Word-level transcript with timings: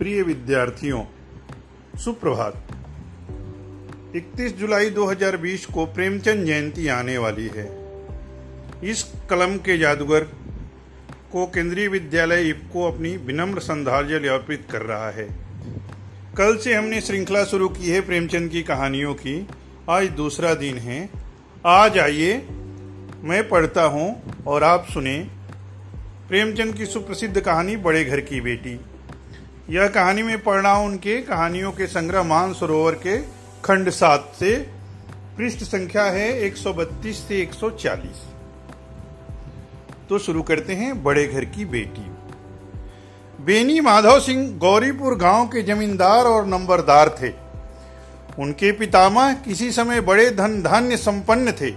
प्रिय 0.00 0.22
विद्यार्थियों, 0.22 1.04
सुप्रभात। 1.98 2.54
31 4.16 4.52
जुलाई 4.52 4.90
2020 4.90 5.66
को 5.66 5.86
प्रेमचंद 5.86 6.46
जयंती 6.46 6.88
आने 6.88 7.18
वाली 7.18 7.46
है। 7.46 7.98
इस 8.84 9.12
कलम 9.30 9.56
के 9.56 9.78
जादूगर 9.78 10.20
को 11.32 11.46
केंद्रीय 11.46 11.88
विद्यालय 11.88 12.48
इफ्को 12.48 12.92
अपनी 12.92 13.16
विनम्र 13.16 13.60
श्रद्धांजलि 13.60 14.28
अर्पित 14.28 14.66
कर 14.70 14.82
रहा 14.82 15.10
है। 15.10 15.28
कल 16.36 16.56
से 16.56 16.74
हमने 16.74 17.00
श्रृंखला 17.00 17.44
शुरू 17.44 17.68
की 17.68 17.90
है 17.90 18.00
प्रेमचंद 18.00 18.50
की 18.50 18.62
कहानियों 18.62 19.14
की। 19.14 19.48
आज 19.90 20.06
दूसरा 20.06 20.54
दिन 20.54 20.78
है। 20.78 21.10
आज 21.66 21.98
आइए 21.98 22.46
मैं 23.22 23.48
पढ़ता 23.48 23.82
हूँ 23.82 24.22
और 24.46 24.62
आप 24.62 24.86
सुने 24.94 25.30
प्रेमचंद 26.28 26.74
की 26.74 26.86
सुप्रसिद्ध 26.86 27.40
कहानी 27.40 27.76
बड़े 27.76 28.04
घर 28.04 28.20
की 28.20 28.40
बेटी। 28.40 28.80
यह 29.70 29.88
कहानी 29.88 30.22
में 30.22 30.42
पढ़ 30.42 30.60
रहा 30.60 30.72
हूँ 30.72 30.86
उनके 30.86 31.20
कहानियों 31.22 31.70
के 31.72 31.86
संग्रह 31.86 32.22
मान 32.22 32.52
सरोवर 32.52 32.94
के 32.94 33.16
खंड 33.64 33.90
सात 33.90 34.32
से 34.38 34.56
पृष्ठ 35.36 35.58
संख्या 35.58 36.04
है 36.04 36.50
132 36.50 37.18
से 37.18 37.44
140 37.46 38.24
तो 40.08 40.18
शुरू 40.18 40.42
करते 40.42 40.72
हैं 40.72 41.02
बड़े 41.02 41.26
घर 41.26 41.44
की 41.44 41.64
बेटी। 41.64 42.06
बेनी 43.38 43.80
माधव 43.80 44.18
सिंह 44.20 44.58
गौरीपुर 44.58 45.14
गाँव 45.14 45.46
के 45.46 45.62
जमींदार 45.62 46.24
और 46.24 46.46
नंबरदार 46.46 47.08
थे। 47.22 47.30
उनके 48.42 48.72
पितामह 48.72 49.32
किसी 49.34 49.70
समय 49.72 50.00
बड़े 50.00 50.30
धन 50.30 50.62
धान्य 50.62 50.96
संपन्न 50.96 51.52
थे। 51.52 51.70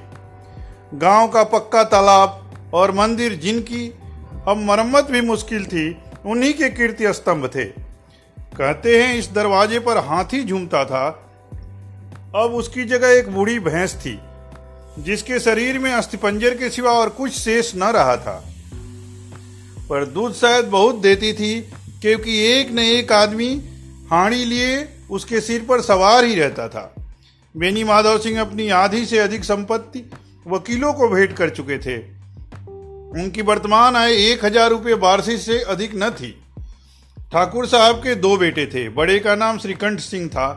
गाँव 0.98 1.28
का 1.28 1.44
पक्का 1.44 1.84
तालाब 1.84 2.72
और 2.74 2.92
मंदिर 2.92 3.36
जिनकी 3.36 3.88
अब 4.48 4.58
मरम्मत 4.58 5.12
भी 5.12 5.22
मुश्किल 5.22 5.66
थी 5.66 5.90
उन्हीं 6.26 6.54
के 6.54 6.70
कीर्ति 6.70 7.14
स्तंभ 7.14 7.48
थे। 7.56 7.66
कहते 8.58 9.04
हैं, 9.04 9.16
इस 9.16 9.32
दरवाजे 9.32 9.80
पर 9.80 9.98
हाथी 9.98 10.44
झूमता 10.44 10.86
था। 10.86 11.30
अब 12.36 12.54
उसकी 12.54 12.86
जगह 12.86 13.08
एक 13.08 13.30
बूढ़ी 13.30 13.60
भैंस 13.60 13.96
थी, 13.96 14.20
जिसके 15.00 15.40
शरीर 15.40 15.80
में 15.80 15.92
अस्थिपंजर 15.92 16.58
के 16.58 16.70
सिवा 16.70 16.92
और 16.92 17.10
कुछ 17.10 17.32
शेष 17.32 17.76
न 17.76 17.84
रहा 17.84 18.18
था। 18.18 18.50
पर 19.90 20.06
दूध 20.06 20.34
शायद 20.34 20.66
बहुत 20.66 20.96
देती 20.96 21.34
थी, 21.34 21.62
क्योंकि 22.02 22.40
एक 22.46 22.72
न 22.72 22.80
एक 22.80 23.12
आदमी 23.12 23.62
हाड़ी 24.12 24.46
लिए 24.46 24.90
उसके 25.12 25.42
सिर 25.42 25.66
पर 25.70 25.82
सवार 25.82 26.24
ही 26.24 26.36
रहता 26.36 26.68
था। 26.68 26.96
बेनी 27.58 27.84
माधव 27.84 28.20
सिंह 28.20 28.42
अपनी 28.42 28.70
आधी 28.70 29.06
से 29.06 29.18
अधिक 29.18 29.44
संपत्ति 29.44 30.12
वकीलों 30.48 30.94
को 30.94 31.10
भेंट 31.10 31.34
कर 31.34 31.50
चुके 31.50 31.78
थे। 31.78 32.13
उनकी 33.14 33.42
वर्तमान 33.42 33.96
आय 33.96 34.14
एक 34.22 34.46
हज़ार 34.46 34.70
रुपये 34.70 34.94
वार्षिक 34.94 35.40
से 35.40 35.60
अधिक 35.62 35.92
न 35.96 36.10
थी। 36.10 36.32
ठाकुर 37.34 37.68
साहब 37.68 37.96
के 37.96 38.16
दो 38.16 38.36
बेटे 38.38 38.66
थे। 38.66 38.88
बड़े 38.90 39.20
का 39.20 39.36
नाम 39.36 39.58
श्रीकंठ 39.58 40.00
सिंह 40.00 40.28
था। 40.28 40.48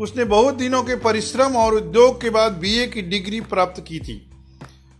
उसने 0.00 0.24
बहुत 0.24 0.54
दिनों 0.54 0.82
के 0.82 0.96
परिश्रम 0.96 1.56
और 1.56 1.74
उद्योग 1.74 2.20
के 2.20 2.30
बाद 2.30 2.52
बीए 2.52 2.86
की 2.86 3.02
डिग्री 3.02 3.40
प्राप्त 3.40 3.82
की 3.88 3.98
थी। 3.98 4.16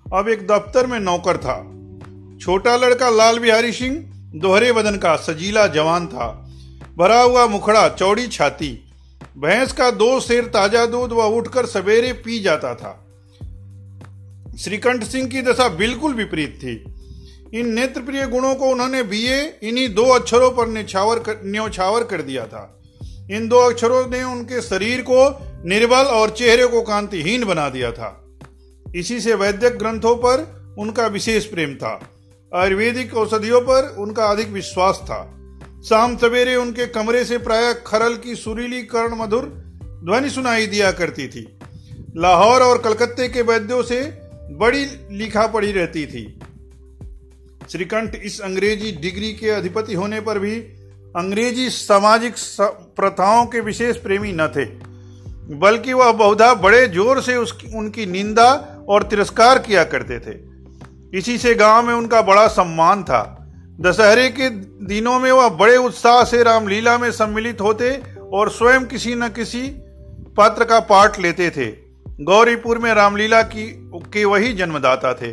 अब 0.06 0.28
एक 0.28 0.46
दफ्तर 0.46 0.86
में 0.86 0.98
नौकर 1.00 1.36
था। 1.36 1.56
छोटा 2.38 2.76
लड़का 2.76 3.10
लाल 3.10 3.38
बिहारी 3.38 3.72
सिंह, 3.72 3.96
दोहरे 4.34 4.72
बदन 4.72 4.96
का 4.96 5.16
सजीला 5.16 5.66
जवान 5.66 6.06
था। 6.06 6.28
भरा 6.98 7.20
हुआ 7.20 7.46
मुखड़ा, 7.46 7.88
चौड़ी 7.88 8.26
छाती, 8.28 8.72
भैंस 9.38 9.72
का 9.72 9.90
दो 9.90 10.18
शेर 10.20 10.44
ताज़ा 10.44 10.86
दूध 10.86 11.12
वह 11.12 11.36
उठकर 11.36 11.66
सवेरे 11.66 12.12
पी 12.14 12.38
जाता 12.40 12.74
था। 12.74 12.98
श्रीकंठ 14.58 15.04
सिंह 15.04 15.28
की 15.28 15.42
दशा 15.42 15.68
बिल्कुल 15.68 16.14
विपरीत 16.14 16.58
थी। 16.58 16.74
इन 17.54 17.74
नेत्र 17.74 18.00
प्रिय 18.00 18.26
गुणों 18.26 18.54
को 18.54 18.66
उन्होंने 18.66 19.02
बीए 19.02 19.58
इन्हीं 19.62 19.94
दो 19.94 20.04
अक्षरों 20.04 20.50
पर 20.50 20.68
निछावर 20.68 21.18
कर, 21.18 21.40
न्यौछावर 21.44 22.04
कर 22.04 22.22
दिया 22.22 22.46
था। 22.46 22.82
इन 23.30 23.48
दो 23.48 23.58
अक्षरों 23.58 24.10
ने 24.10 24.22
उनके 24.22 24.60
शरीर 24.60 25.02
को 25.02 25.38
निर्बल 25.68 25.96
और 25.96 26.30
चेहरे 26.30 26.66
को 26.66 26.82
कांतिहीन 26.82 27.44
बना 27.44 27.68
दिया 27.68 27.92
था। 27.92 28.38
इसी 28.94 29.20
से 29.20 29.34
वैद्यक 29.34 29.78
ग्रंथों 29.78 30.16
पर 30.16 30.46
उनका 30.78 31.06
विशेष 31.06 31.44
प्रेम 31.44 31.74
था। 31.74 32.08
आयुर्वेदिक 32.54 33.14
औषधियों 33.14 33.60
पर 33.60 33.96
उनका 33.98 34.24
अधिक 34.24 34.48
विश्वास 34.48 35.00
था। 35.04 35.38
शाम 35.88 36.16
सवेरे 36.16 36.56
उनके 36.56 36.86
कमरे 36.86 37.24
से 37.24 37.38
प्राय 37.38 37.74
खरल 37.86 38.16
की 38.16 38.34
सुरीली 38.34 38.82
कर्ण 38.82 39.16
मधुर 39.16 39.44
ध्वनि 40.04 40.30
सुनाई 40.30 40.66
दिया 40.66 40.92
करती 40.92 41.28
थी। 41.28 41.58
लाहौर 42.16 42.62
और 42.62 42.78
कलकत्ते 42.78 43.28
के 43.28 43.42
वैद्यों 43.42 43.82
से 43.82 44.00
बड़ी 44.50 44.86
लिखा 45.10 45.46
पड़ी 45.46 45.72
रहती 45.72 46.06
थी। 46.06 46.40
श्रीकंठ 47.68 48.14
इस 48.16 48.40
अंग्रेज़ी 48.40 48.92
डिग्री 48.92 49.32
के 49.32 49.50
अधिपति 49.50 49.94
होने 49.94 50.20
पर 50.20 50.38
भी 50.38 50.54
अंग्रेज़ी 51.14 51.68
सामाजिक 51.70 52.34
प्रथाओं 52.96 53.44
के 53.46 53.60
विशेष 53.60 53.96
प्रेमी 53.96 54.32
न 54.32 54.46
थे, 54.48 54.64
बल्कि 55.58 55.92
वह 55.92 56.12
बहुधा 56.12 56.52
बड़े 56.56 56.86
ज़ोर 56.88 57.20
से 57.22 57.36
उसकी 57.36 57.76
उनकी 57.78 58.06
निंदा 58.06 58.48
और 58.88 59.02
तिरस्कार 59.02 59.58
किया 59.58 59.84
करते 59.84 60.18
थे। 60.18 60.38
इसी 61.18 61.36
से 61.38 61.54
गाँव 61.54 61.86
में 61.86 61.92
उनका 61.94 62.22
बड़ा 62.22 62.46
सम्मान 62.48 63.02
था। 63.04 63.22
दशहरे 63.80 64.28
के 64.30 64.48
दिनों 64.86 65.18
में 65.20 65.30
वह 65.32 65.48
बड़े 65.50 65.76
उत्साह 65.76 66.22
से 66.24 66.42
रामलीला 66.42 66.96
में 66.98 67.10
सम्मिलित 67.12 67.60
होते 67.60 67.90
और 68.32 68.50
स्वयं 68.50 68.84
किसी 68.86 69.14
न 69.14 69.28
किसी 69.30 69.62
पात्र 70.36 70.64
का 70.64 70.80
पाठ 70.82 71.18
लेते 71.20 71.50
थे। 71.50 71.66
गौरीपुर 72.22 72.78
में 72.78 72.92
रामलीला 72.94 73.42
की 73.44 73.66
के 74.12 74.24
वही 74.24 74.52
जन्मदाता 74.54 75.12
थे। 75.14 75.32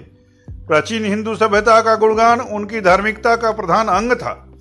प्राचीन 0.70 1.06
हिंदू 1.06 1.36
सभ्यता 1.36 1.82
का 1.82 1.96
गुणगान 1.96 2.40
उनकी 2.40 2.82
धार्मिकता 2.82 3.36
का 3.36 3.52
प्रधान 3.52 3.88
अंग 3.88 4.12
था। 4.12 4.54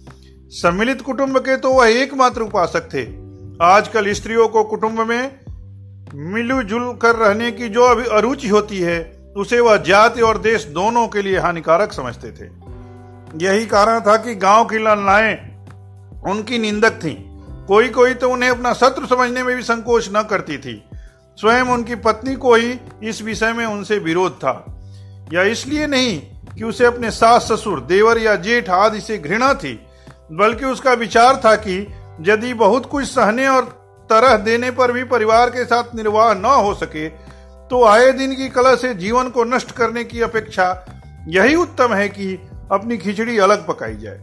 सम्मिलित 0.51 1.03
कुटुंब 1.03 1.39
के 1.39 1.57
तो 1.57 1.71
वह 1.71 1.89
एकमात्र 1.89 2.41
उपासक 2.41 2.89
थे। 2.95 3.03
आजकल 3.65 4.13
स्त्रियों 4.13 4.49
को 4.49 4.65
कुटुंब 4.65 5.01
में 5.01 5.41
मिलजुल 6.15 6.93
कर 6.93 7.17
रहने 7.17 7.51
की 7.51 7.69
जो 7.69 7.83
अभी 7.83 8.05
अरुचि 8.05 8.49
होती 8.49 8.79
है, 8.79 9.19
उसे 9.37 9.61
वह 9.61 9.77
जाति 9.77 10.21
और 10.21 10.39
देश 10.39 10.65
दोनों 10.65 11.09
के 11.09 11.23
लिए 11.23 11.39
हानिकारक 11.39 11.93
समझते 11.93 12.31
थे। 12.31 12.51
यही 13.47 13.67
कारण 13.67 14.01
था 14.01 14.17
कि 14.17 14.35
गाँव 14.35 14.65
की 14.65 14.79
लड़नाएँ 14.79 15.35
उनकी 16.31 16.59
निंदक 16.59 16.93
थीं। 16.93 17.17
कोई 17.67 17.89
कोई 17.89 18.15
तो 18.15 18.31
उन्हें 18.31 18.51
अपना 18.51 18.73
शत्रु 18.73 19.07
समझने 19.07 19.43
में 19.43 19.57
भी 19.57 19.63
संकोच 19.63 20.11
न 20.17 20.23
करती 20.23 20.59
थी। 20.59 20.83
स्वयं 21.37 21.63
उनकी 21.63 21.95
पत्नी 21.95 22.35
को 22.35 22.55
ही 22.55 22.81
इस 23.03 23.23
विषय 23.23 23.53
में 23.53 23.67
उनसे 23.67 23.99
विरोध 23.99 24.33
था। 24.33 24.75
या 25.33 25.43
इसलिए 25.43 25.87
नहीं 25.87 26.19
कि 26.55 26.65
उसे 26.65 26.85
अपने 26.85 27.11
सास 27.11 27.53
ससुर, 27.53 27.81
देवर 27.81 28.19
या 28.19 28.35
जेठ 28.37 28.71
आदि 28.71 29.01
से 29.01 29.19
घृणा 29.19 29.53
थी, 29.55 29.75
बल्कि 30.33 30.65
उसका 30.65 30.93
विचार 30.93 31.41
था 31.45 31.55
कि 31.57 31.81
यदि 32.21 32.53
बहुत 32.55 32.87
कुछ 32.87 33.07
सहने 33.07 33.47
और 33.49 33.65
तरह 34.11 34.37
देने 34.37 34.71
पर 34.71 34.93
भी 34.93 35.05
परिवार 35.05 35.51
के 35.51 35.65
साथ 35.65 35.95
निर्वाह 35.95 36.33
न 36.35 36.45
हो 36.45 36.75
सके 36.75 37.09
तो 37.71 37.85
आए 37.85 38.13
दिन 38.13 38.35
की 38.37 38.49
कला 38.49 38.75
से 38.75 38.93
जीवन 38.95 39.29
को 39.31 39.45
नष्ट 39.45 39.71
करने 39.71 40.05
की 40.05 40.21
अपेक्षा 40.21 40.67
यही 41.29 41.55
उत्तम 41.55 41.95
है 41.95 42.09
कि 42.09 42.35
अपनी 42.73 42.97
खिचड़ी 42.99 43.39
अलग 43.39 43.67
पकाई 43.67 43.97
जाए। 43.97 44.19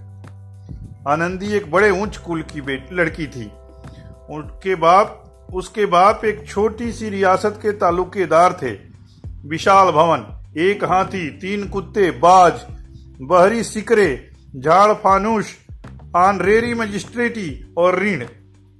आनंदी 1.08 1.52
एक 1.54 1.70
बड़े 1.72 1.90
ऊंच 1.92 2.18
कुल 2.18 2.42
की 2.52 2.62
लड़की 2.96 3.28
थी। 3.28 3.46
उनके 4.30 4.76
बाप, 4.76 5.22
उसके 5.54 5.86
बाप 5.86 6.26
एक 6.26 6.48
छोटी 6.48 6.92
सी 6.92 7.10
रियासत 7.10 7.60
के 7.62 7.72
तालुकेदार 7.72 8.58
थे, 8.62 8.72
विशाल 9.48 9.92
भवन। 9.92 10.26
एक 10.58 10.84
हाथी, 10.84 11.30
तीन 11.30 11.68
कुत्ते, 11.68 12.12
बाज, 12.12 12.54
बहरी 13.22 13.64
सिकरे, 13.64 14.30
झाड़ 14.56 14.94
फानूश, 14.94 15.46
आनरेरी 16.16 16.74
मजिस्ट्रेटी 16.74 17.74
और 17.78 18.00
ऋण। 18.00 18.26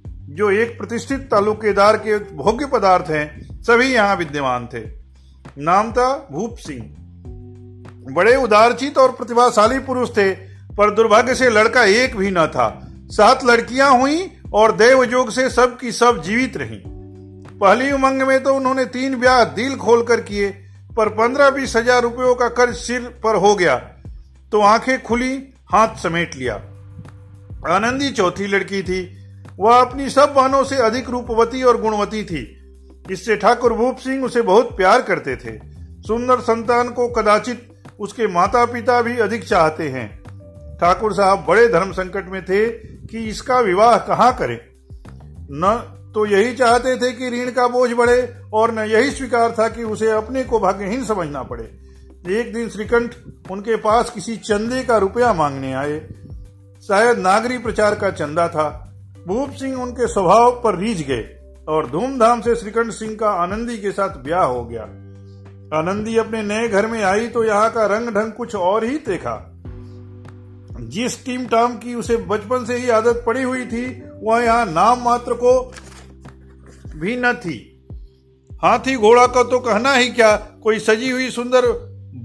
जो 0.06 0.50
एक 0.50 0.78
प्रतिष्ठित 0.78 1.20
तालुकेदार 1.20 1.96
के 1.96 2.18
भोग्य 2.18 2.66
पदार्थ 2.66 3.10
हैं, 3.10 3.46
सभी 3.62 3.86
यहाँ 3.86 4.16
विद्यमान 4.16 4.66
थे। 4.66 4.80
नाम 5.58 5.92
था 5.92 6.28
भूप 6.32 6.56
सिंह। 6.56 6.82
बड़े 8.14 8.36
उदारचित 8.36 8.98
और 8.98 9.12
प्रतिभाशाली 9.12 9.78
पुरुष 9.78 10.10
थे, 10.10 10.32
पर 10.76 10.94
दुर्भाग्य 10.94 11.34
से 11.34 11.50
लड़का 11.50 11.84
एक 11.84 12.16
भी 12.16 12.30
न 12.30 12.46
था। 12.46 12.88
सात 13.06 13.44
लड़कियाँ 13.44 13.98
हुई 13.98 14.32
और 14.52 14.72
देवजोग 14.72 15.30
से 15.30 15.50
सब 15.50 15.78
की 15.78 15.92
सब 15.92 16.22
जीवित 16.22 16.56
रहीं। 16.56 16.80
पहली 17.58 17.92
उमंग 17.92 18.22
में 18.22 18.42
तो 18.42 18.54
उन्होंने 18.54 18.84
तीन 18.84 19.16
ब्याह 19.16 19.44
दिल 19.44 19.76
खोलकर 19.76 20.20
किए 20.20 20.62
पर 20.96 21.08
पंद्रह 21.08 21.50
बीस 21.50 21.76
हज़ार 21.76 22.02
रुपयों 22.02 22.34
का 22.34 22.48
कर्ज 22.50 22.76
सिर 22.76 23.00
पर 23.24 23.36
हो 23.36 23.54
गया 23.54 23.76
तो 24.52 24.60
आँखें 24.62 25.02
खुली, 25.02 25.32
हाथ 25.70 25.96
समेट 25.96 26.36
लिया। 26.36 26.54
आनंदी 27.66 28.10
चौथी 28.10 28.46
लड़की 28.46 28.82
थी। 28.82 29.00
वह 29.58 29.76
अपनी 29.76 30.08
सब 30.10 30.32
बहनों 30.34 30.62
से 30.64 30.76
अधिक 30.76 31.08
रूपवती 31.10 31.62
और 31.62 31.80
गुणवती 31.80 32.22
थी। 32.24 32.42
इससे 33.10 33.36
ठाकुर 33.36 33.72
भूप 33.72 33.96
सिंह 33.96 34.24
उसे 34.24 34.42
बहुत 34.42 34.76
प्यार 34.76 35.02
करते 35.02 35.36
थे। 35.36 35.56
सुंदर 36.02 36.40
संतान 36.40 36.88
को 36.88 37.08
कदाचित 37.08 37.68
उसके 38.00 38.26
माता 38.26 38.64
पिता 38.64 39.00
भी 39.02 39.16
अधिक 39.18 39.44
चाहते 39.44 39.88
हैं। 39.88 40.08
ठाकुर 40.78 41.14
साहब 41.14 41.44
बड़े 41.48 41.66
धर्म 41.68 41.92
संकट 41.92 42.28
में 42.28 42.42
थे 42.44 42.66
कि 43.06 43.18
इसका 43.18 43.58
विवाह 43.60 43.96
कहाँ 43.98 44.32
करें। 44.36 44.58
न 45.52 45.95
तो 46.16 46.24
यही 46.26 46.52
चाहते 46.54 46.96
थे 46.96 47.12
कि 47.12 47.30
ऋण 47.30 47.50
का 47.50 47.66
बोझ 47.68 47.90
बढ़े 47.92 48.20
और 48.54 48.72
न 48.74 48.84
यही 48.88 49.10
स्वीकार 49.10 49.54
था 49.58 49.68
कि 49.68 49.82
उसे 49.84 50.10
अपने 50.10 50.44
को 50.44 50.58
भाग्यहीन 50.60 51.04
समझना 51.04 51.42
पड़े। 51.42 51.64
एक 52.38 52.52
दिन 52.54 52.68
श्रीकंठ 52.68 53.14
उनके 53.50 53.76
पास 53.76 54.10
किसी 54.10 54.36
चंदे 54.36 54.82
का 54.82 54.96
रुपया 54.96 55.32
मांगने 55.32 55.72
आए। 55.72 55.98
शायद 56.88 57.18
नागरी 57.18 57.58
प्रचार 57.58 57.94
का 57.94 58.10
चंदा 58.10 58.48
था। 58.48 58.68
भूप 59.26 59.50
सिंह 59.50 59.76
उनके 59.82 60.06
स्वभाव 60.06 60.50
पर 60.64 60.78
रीझ 60.78 61.02
गए 61.02 61.22
और 61.68 61.90
धूमधाम 61.90 62.40
से 62.40 62.56
श्रीकंठ 62.56 62.92
सिंह 62.92 63.14
का 63.14 63.30
आनंदी 63.42 63.78
के 63.78 63.90
साथ 63.90 64.16
ब्याह 64.18 64.44
हो 64.44 64.64
गया। 64.64 64.82
आनंदी 65.78 66.16
अपने 66.16 66.42
नए 66.42 66.68
घर 66.68 66.86
में 66.86 67.02
आई 67.04 67.28
तो 67.28 67.44
यहाँ 67.44 67.70
का 67.70 67.86
रंग 67.86 68.08
ढंग 68.08 68.32
कुछ 68.32 68.54
और 68.54 68.84
ही 68.84 68.96
देखा। 69.08 69.38
जिस 70.80 71.24
टीम 71.24 71.46
टाम 71.46 71.76
की 71.76 71.94
उसे 71.94 72.16
बचपन 72.16 72.64
से 72.64 72.76
ही 72.76 72.90
आदत 72.90 73.22
पड़ी 73.26 73.42
हुई 73.42 73.66
थी, 73.66 73.86
वह 74.22 74.42
यहाँ 74.42 74.66
नाम 74.66 75.02
मात्र 75.02 75.34
को 75.34 75.72
भी 76.96 77.16
न 77.16 77.32
थी। 77.32 77.72
हाथी 78.62 78.94
घोड़ा 78.96 79.26
का 79.26 79.42
तो 79.42 79.58
कहना 79.60 79.94
ही 79.94 80.08
क्या, 80.08 80.36
कोई 80.36 80.78
सजी 80.78 81.10
हुई 81.10 81.30
सुंदर 81.30 81.66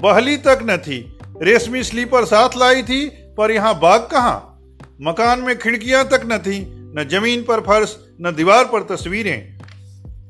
बहली 0.04 0.38
तक 0.38 0.60
न 0.64 0.78
थी। 0.78 1.18
रेशमी 1.42 1.84
स्लीपर 1.84 2.26
साथ 2.26 2.50
लाई 2.58 2.84
थी, 2.84 3.06
पर 3.38 3.52
यहाँ 3.52 3.80
बाग 3.80 4.02
कहा? 4.02 4.60
मकान 5.02 5.40
में 5.40 5.60
खिड़कियाँ 5.60 6.04
तक 6.06 6.22
न 6.26 6.38
थी, 6.38 6.60
न 6.96 7.08
ज़मीन 7.12 7.44
पर 7.44 7.62
फर्श, 7.62 7.98
न 8.22 8.36
दीवार 8.36 8.66
पर 8.66 8.84
तस्वीरें। 8.84 9.60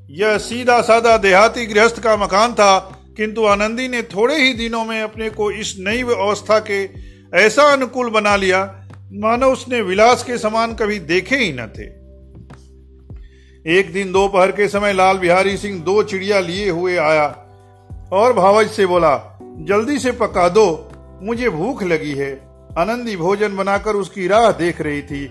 यह 0.10 0.38
सीधा 0.38 0.82
साधा 0.82 1.18
देहाती 1.18 1.66
गृहस्थ 1.66 2.00
का 2.00 2.18
मकान 2.18 2.54
था, 2.54 2.80
किंतु 3.18 3.46
आनंदी 3.46 3.88
ने 3.88 4.02
थोड़े 4.02 4.36
ही 4.36 4.54
दिनों 4.54 4.86
में 4.86 5.02
अपने 5.02 5.30
को 5.30 5.52
इस 5.52 5.76
नई 5.80 6.02
अवस्था 6.02 6.60
के 6.60 6.84
ऐसा 7.38 7.64
अनुकूल 7.64 8.10
बना 8.10 8.36
लिया, 8.36 8.64
मानो 9.14 9.52
उसने 9.52 9.82
विलास 9.82 10.24
के 10.24 10.38
समान 10.38 10.74
कभी 10.74 11.00
देखे 11.00 11.36
ही 11.36 11.54
न 11.54 11.68
थे। 11.68 12.00
एक 13.68 13.94
दिन 13.94 14.12
दोपहर 14.12 14.52
के 14.52 14.68
समय 14.68 14.94
लाल 14.94 15.18
बिहारी 15.18 15.58
सिंह 15.58 15.81
दो 15.81 16.04
चिड़िया 16.04 16.40
लिए 16.40 16.69
हुए 16.69 16.98
आया 16.98 17.25
और 18.13 18.34
भावज 18.34 18.69
से 18.69 18.86
बोला, 18.86 19.40
जल्दी 19.42 20.00
से 20.00 20.12
पका 20.12 20.50
दो, 20.50 20.92
मुझे 21.22 21.50
भूख 21.50 21.84
लगी 21.84 22.12
है। 22.12 22.31
आनंदी 22.78 23.18
भोजन 23.18 23.56
बनाकर 23.56 23.94
उसकी 23.94 24.28
राह 24.28 24.52
देख 24.52 24.81
रही 24.81 25.02
थी। 25.02 25.28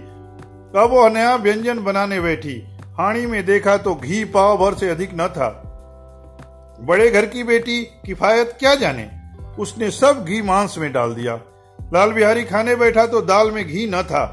तब 0.74 0.88
वो 0.92 1.08
नया 1.08 1.34
व्यंजन 1.34 1.78
बनाने 1.78 2.20
बैठी। 2.20 2.66
हाणी 2.98 3.26
में 3.26 3.46
देखा 3.46 3.76
तो 3.76 3.94
घी 3.94 4.24
पाव 4.24 4.56
भर 4.56 4.74
से 4.74 4.88
अधिक 4.88 5.10
न 5.14 5.28
था। 5.28 5.62
बड़े 6.80 7.10
घर 7.10 7.26
की 7.26 7.44
बेटी 7.44 7.82
किफायत 7.82 8.56
क्या 8.58 8.74
जाने? 8.74 9.10
उसने 9.58 9.90
सब 9.90 10.24
घी 10.24 10.42
मांस 10.42 10.74
में 10.78 10.92
डाल 10.92 11.14
दिया। 11.14 11.40
लाल 11.94 12.12
बिहारी 12.12 12.44
खाने 12.44 12.76
बैठा 12.76 13.06
तो 13.06 13.20
दाल 13.20 13.50
में 13.50 13.68
घी 13.68 13.86
न 13.86 14.02
था। 14.02 14.26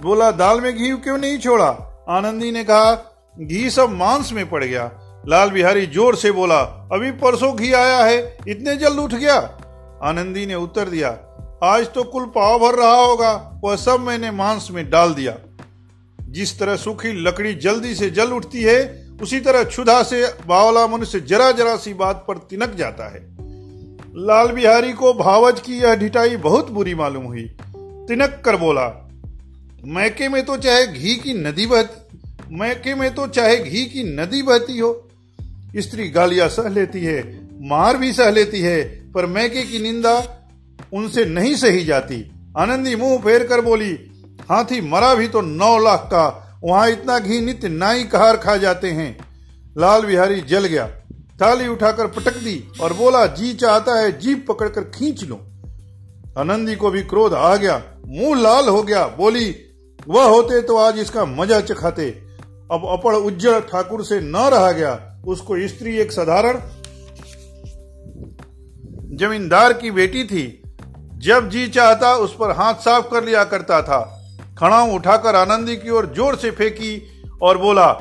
बोला, 0.00 0.30
दाल 0.30 0.60
में 0.60 0.76
घी 0.76 0.90
क्यों 0.90 1.18
नहीं 1.18 1.38
छोड़ा? 1.38 1.86
आनंदी 2.08 2.52
ने 2.52 2.64
कहा 2.64 3.06
घी 3.36 3.70
सब 3.70 3.90
मांस 3.90 4.32
में 4.32 4.48
पड़ 4.50 4.64
गया। 4.64 4.90
लाल 5.28 5.50
बिहारी 5.50 5.86
ज़ोर 5.86 6.16
से 6.16 6.30
बोला, 6.30 6.60
अभी 6.92 7.10
परसों 7.12 7.54
घी 7.56 7.72
आया 7.72 8.04
है, 8.04 8.38
इतने 8.48 8.76
जल्द 8.76 8.98
उठ 8.98 9.14
गया? 9.14 9.34
आनंदी 10.02 10.46
ने 10.46 10.54
उत्तर 10.54 10.88
दिया, 10.88 11.08
आज 11.64 11.86
तो 11.94 12.04
कुल 12.04 12.24
पाव 12.26 12.58
भर 12.58 12.74
रहा 12.74 12.94
होगा, 12.94 13.60
वह 13.64 13.76
सब 13.76 14.00
मैंने 14.00 14.30
मांस 14.30 14.68
में 14.70 14.88
डाल 14.90 15.14
दिया। 15.14 15.36
जिस 16.30 16.58
तरह 16.58 16.76
सूखी 16.76 17.12
लकड़ी 17.22 17.54
जल्दी 17.54 17.94
से 17.94 18.10
जल 18.10 18.32
उठती 18.32 18.62
है, 18.62 18.80
उसी 19.22 19.40
तरह 19.40 19.64
क्षुधा 19.64 20.02
से 20.02 20.24
बावला 20.46 20.86
मनुष्य 20.86 21.20
जरा 21.20 21.50
जरा 21.52 21.76
सी 21.76 21.94
बात 21.94 22.24
पर 22.28 22.38
तिनक 22.50 22.74
जाता 22.74 23.12
है। 23.12 23.20
लाल 24.18 24.48
बिहारी 24.48 24.92
को 24.92 25.12
भावज 25.14 25.60
की 25.60 25.78
यह 25.78 25.94
ढिटाई 25.94 26.36
बहुत 26.36 26.70
बुरी 26.70 26.94
मालूम 26.94 27.24
हुई। 27.24 27.44
तिनक 28.08 28.42
कर 28.44 28.56
बोला, 28.56 28.86
मैके 29.84 30.28
में 30.28 30.44
तो 30.44 30.56
चाहे 30.56 30.86
घी 30.86 31.14
की 31.16 31.34
नदी 31.34 31.66
बहती 31.66 31.99
मैके 32.50 32.94
में 32.94 33.14
तो 33.14 33.26
चाहे 33.26 33.56
घी 33.56 33.84
की 33.84 34.02
नदी 34.14 34.42
बहती 34.42 34.78
हो, 34.78 34.92
स्त्री 35.76 36.08
गालियाँ 36.08 36.48
सह 36.48 36.68
लेती 36.68 37.00
है, 37.00 37.22
मार 37.62 37.96
भी 37.96 38.12
सह 38.12 38.30
लेती 38.30 38.60
है, 38.60 38.82
पर 39.12 39.26
मैके 39.26 39.62
की 39.62 39.78
निंदा 39.78 40.14
उनसे 40.92 41.24
नहीं 41.24 41.54
सही 41.54 41.84
जाती। 41.84 42.22
आनंदी 42.58 42.94
मुँह 42.96 43.18
फेर 43.18 43.46
कर 43.46 43.60
बोली, 43.60 43.92
हाथी 44.50 44.80
मरा 44.80 45.14
भी 45.14 45.28
तो 45.28 45.40
नौ 45.40 45.78
लाख 45.78 46.08
का, 46.12 46.60
वहाँ 46.64 46.88
इतना 46.90 47.18
घी 47.18 47.40
नित्य 47.40 47.68
नाई 47.68 48.04
कहार 48.04 48.36
खा 48.36 48.56
जाते 48.56 48.90
हैं। 48.90 49.16
लाल 49.78 50.04
बिहारी 50.06 50.40
जल 50.40 50.66
गया। 50.66 50.86
थाली 51.40 51.66
उठाकर 51.68 52.06
पटक 52.06 52.36
दी 52.36 52.62
और 52.80 52.92
बोला, 52.92 53.24
जी 53.26 53.52
चाहता 53.54 53.98
है 53.98 54.18
जीप 54.18 54.44
पकड़कर 54.48 54.84
खींच 54.90 55.22
लो। 55.24 55.36
आनंदी 56.38 56.74
को 56.74 56.90
भी 56.90 57.02
क्रोध 57.02 57.34
आ 57.34 57.54
गया। 57.56 57.82
मुँह 58.06 58.40
लाल 58.40 58.68
हो 58.68 58.82
गया। 58.82 59.06
बोली, 59.16 59.54
वह 60.08 60.24
होते 60.24 60.60
तो 60.62 60.76
आज 60.76 60.98
इसका 60.98 61.24
मज़ा 61.26 61.60
चखाते। 61.60 62.10
अब 62.72 62.86
अपड़ 62.88 63.14
उज्जवल 63.14 63.60
ठाकुर 63.60 64.04
से 64.04 64.20
न 64.20 64.48
रहा 64.50 64.70
गया, 64.72 65.22
उसको 65.26 65.56
स्त्री 65.68 65.96
एक 65.98 66.12
साधारण 66.12 66.58
जमींदार 69.16 69.72
की 69.72 69.90
बेटी 69.90 70.24
थी। 70.24 70.62
जब 71.18 71.48
जी 71.48 71.66
चाहता, 71.68 72.14
उस 72.14 72.36
पर 72.36 72.50
हाथ 72.50 72.74
साफ़ 72.74 73.08
कर 73.10 73.24
लिया 73.24 73.44
करता 73.44 73.80
था। 73.82 74.00
खड़ाऊ 74.58 74.94
उठाकर 74.94 75.36
आनंदी 75.36 75.76
की 75.76 75.90
ओर 75.90 76.06
ज़ोर 76.16 76.36
से 76.36 76.50
फेंकी 76.50 77.02
और 77.42 77.58
बोला, 77.58 77.92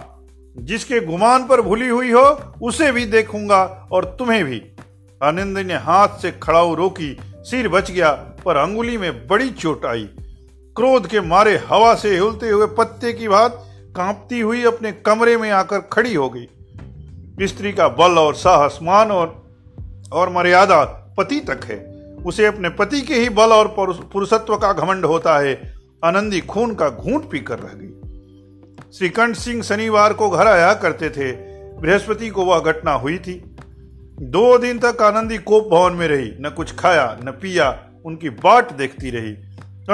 जिसके 0.56 1.00
गुमान 1.00 1.48
पर 1.48 1.62
भूली 1.62 1.88
हुई 1.88 2.12
हो, 2.12 2.24
उसे 2.62 2.92
भी 2.92 3.06
देखूँगा 3.06 3.64
और 3.92 4.06
तुम्हें 4.20 4.44
भी। 4.46 4.62
आनंदी 5.22 5.64
ने 5.64 5.78
हाथ 5.78 6.20
से 6.22 6.32
खड़ाऊ 6.32 6.76
रोकी, 6.76 7.18
सिर 7.44 7.68
बच 7.68 7.92
गया, 7.92 8.12
पर 8.46 8.58
अंगुली 8.58 8.98
में 8.98 9.28
बड़ी 9.28 9.50
चोट 9.50 9.86
आई। 9.86 10.04
क्रोध 10.76 11.08
के 11.08 11.22
मारे 11.22 11.58
हवा 11.58 11.94
से 11.96 12.14
हिलते 12.14 12.50
हुए 12.50 12.68
पत्ते 12.68 13.14
की 13.14 13.28
बात 13.28 13.66
कांपती 13.96 14.40
हुई 14.40 14.64
अपने 14.64 14.92
कमरे 14.92 15.38
में 15.38 15.52
आकर 15.52 15.80
खड़ी 15.80 16.14
हो 16.14 16.30
गई। 16.30 16.48
स्त्री 17.48 17.72
का 17.72 17.88
बल 17.88 18.18
और 18.18 18.36
साहस, 18.36 18.80
मान 18.84 19.12
और 19.12 19.50
और 20.12 20.30
मर्यादा 20.30 20.84
पति 21.18 21.40
तक 21.40 21.66
है। 21.66 21.86
उसे 22.26 22.46
अपने 22.46 22.70
पति 22.70 23.02
के 23.02 23.14
ही 23.14 23.30
बल 23.30 23.52
और 23.54 23.76
पुरुषत्व 24.14 24.56
का 24.56 24.74
घमंड 24.74 25.06
होता 25.06 25.40
है। 25.40 25.74
आनंदी 26.06 26.42
खून 26.42 26.76
का 26.76 26.90
घूंट 26.90 27.30
पीकर 27.30 27.60
रह 27.60 27.72
गई। 27.74 27.96
श्रीकंठ 28.98 29.36
सिंह 29.36 29.62
शनिवार 29.64 30.14
को 30.14 30.30
घर 30.30 30.48
आया 30.48 30.74
करते 30.74 31.10
थे। 31.10 31.32
बृहस्पति 31.80 32.30
को 32.30 32.46
वह 32.46 32.60
घटना 32.60 32.92
हुई 32.92 33.18
थी। 33.18 33.56
दो 34.22 34.58
दिन 34.58 34.80
तक 34.80 35.02
आनंदी 35.02 35.38
कोप 35.38 35.68
भवन 35.68 35.94
में 35.94 36.08
रही। 36.08 36.32
न 36.32 36.54
कुछ 36.58 36.76
खाया, 36.76 37.18
न 37.24 37.32
पिया, 37.32 37.86
उनकी 38.06 38.30
बाट 38.30 38.74
देखती 38.74 39.10
रही। 39.10 39.32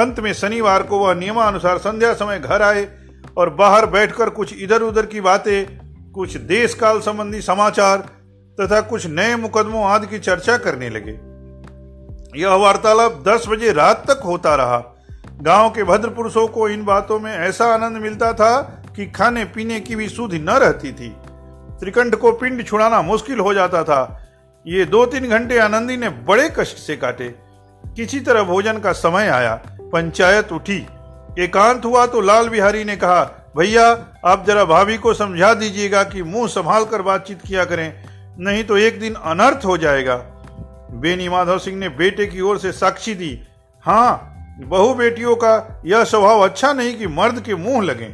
अंत 0.01 0.19
में 0.19 0.33
शनिवार 0.33 0.83
को 0.83 1.00
वह 1.00 1.13
नियमानुसार 1.13 1.77
संध्या 1.77 2.13
समय 2.13 2.39
घर 2.39 2.62
आए। 2.62 3.05
और 3.38 3.50
बाहर 3.50 3.86
बैठकर 3.86 4.30
कुछ 4.30 4.54
इधर 4.62 4.82
उधर 4.82 5.06
की 5.06 5.22
बातें, 5.22 5.66
कुछ 6.12 6.38
देश 6.38 6.74
काल 6.74 7.00
संबंधी 7.00 7.42
समाचार, 7.42 7.98
तथा 8.62 8.82
कुछ 8.82 9.08
नए 9.08 9.36
मुकदमों 9.36 9.86
आदि 9.86 10.08
की 10.08 10.20
चर्चा 10.20 10.58
करने 10.58 10.90
लगे। 10.90 11.36
यह 12.42 12.50
वार्तालाप 12.50 13.24
दस 13.28 13.46
बजे 13.50 13.72
रात 13.72 14.12
तक 14.12 14.22
होता 14.25 14.56
रहा। 14.56 14.84
गाँव 15.42 15.70
के 15.70 15.84
भद्र 15.84 16.10
पुरुषों 16.10 16.48
को 16.48 16.70
इन 16.70 16.86
बातों 16.86 17.20
में 17.20 17.32
ऐसा 17.32 17.65
आनंद 17.65 17.98
मिलता 17.98 18.34
था 18.34 18.62
कि 18.96 19.06
खाने 19.06 19.46
पीने 19.46 19.80
की 19.80 19.96
भी 19.96 20.10
सुधि 20.10 20.39
न 20.39 20.50
रहती 20.50 20.92
थी। 20.92 21.15
त्रिकंठ 21.80 22.15
को 22.15 22.32
पिंड 22.32 22.65
छुड़ाना 22.65 23.01
मुश्किल 23.01 23.39
हो 23.39 23.54
जाता 23.54 23.84
था। 23.84 24.27
ये 24.68 24.86
दो 24.86 25.06
तीन 25.06 25.30
घंटे 25.30 25.58
आनंदी 25.58 25.98
ने 25.98 26.10
बड़े 26.10 26.50
कष्ट 26.50 26.77
से 26.77 26.98
काटे। 26.98 27.36
किसी 27.96 28.20
तरह 28.20 28.44
भोजन 28.44 28.77
का 28.77 28.92
समय 28.92 29.27
आया, 29.27 29.62
पंचायत 29.94 30.51
उठी। 30.51 30.88
एकांत 31.39 31.86
हुआ 31.86 32.06
तो 32.06 32.22
लाल 32.22 32.50
बिहारी 32.50 32.84
ने 32.84 32.96
कहा, 32.96 33.24
भैया, 33.58 33.86
आप 34.25 34.46
जरा 34.48 34.63
भाभी 34.65 34.98
को 34.98 35.13
समझा 35.13 35.54
दीजिएगा 35.54 36.04
कि 36.04 36.24
मुँह 36.24 36.48
संभाल 36.48 36.86
कर 36.86 37.01
बातचीत 37.01 37.42
किया 37.42 37.65
करें, 37.65 38.06
नहीं 38.39 38.63
तो 38.63 38.77
एक 38.77 39.00
दिन 39.00 39.13
अनर्थ 39.13 39.65
हो 39.65 39.77
जाएगा। 39.77 40.15
बेनी 40.94 41.30
माधव 41.30 41.58
सिंह 41.60 41.77
ने 41.77 41.89
बेटे 41.89 42.25
की 42.25 42.42
ओर 42.42 42.58
से 42.60 42.72
साक्षी 42.72 43.13
दी 43.13 43.39
हाँ 43.84 44.32
बहु 44.60 44.94
बेटियों 44.94 45.36
का 45.36 45.82
यह 45.86 46.04
स्वभाव 46.04 46.44
अच्छा 46.44 46.72
नहीं 46.74 46.96
कि 46.98 47.08
मर्द 47.08 47.39
के 47.39 47.56
मुँह 47.56 47.84
लगे। 47.84 48.10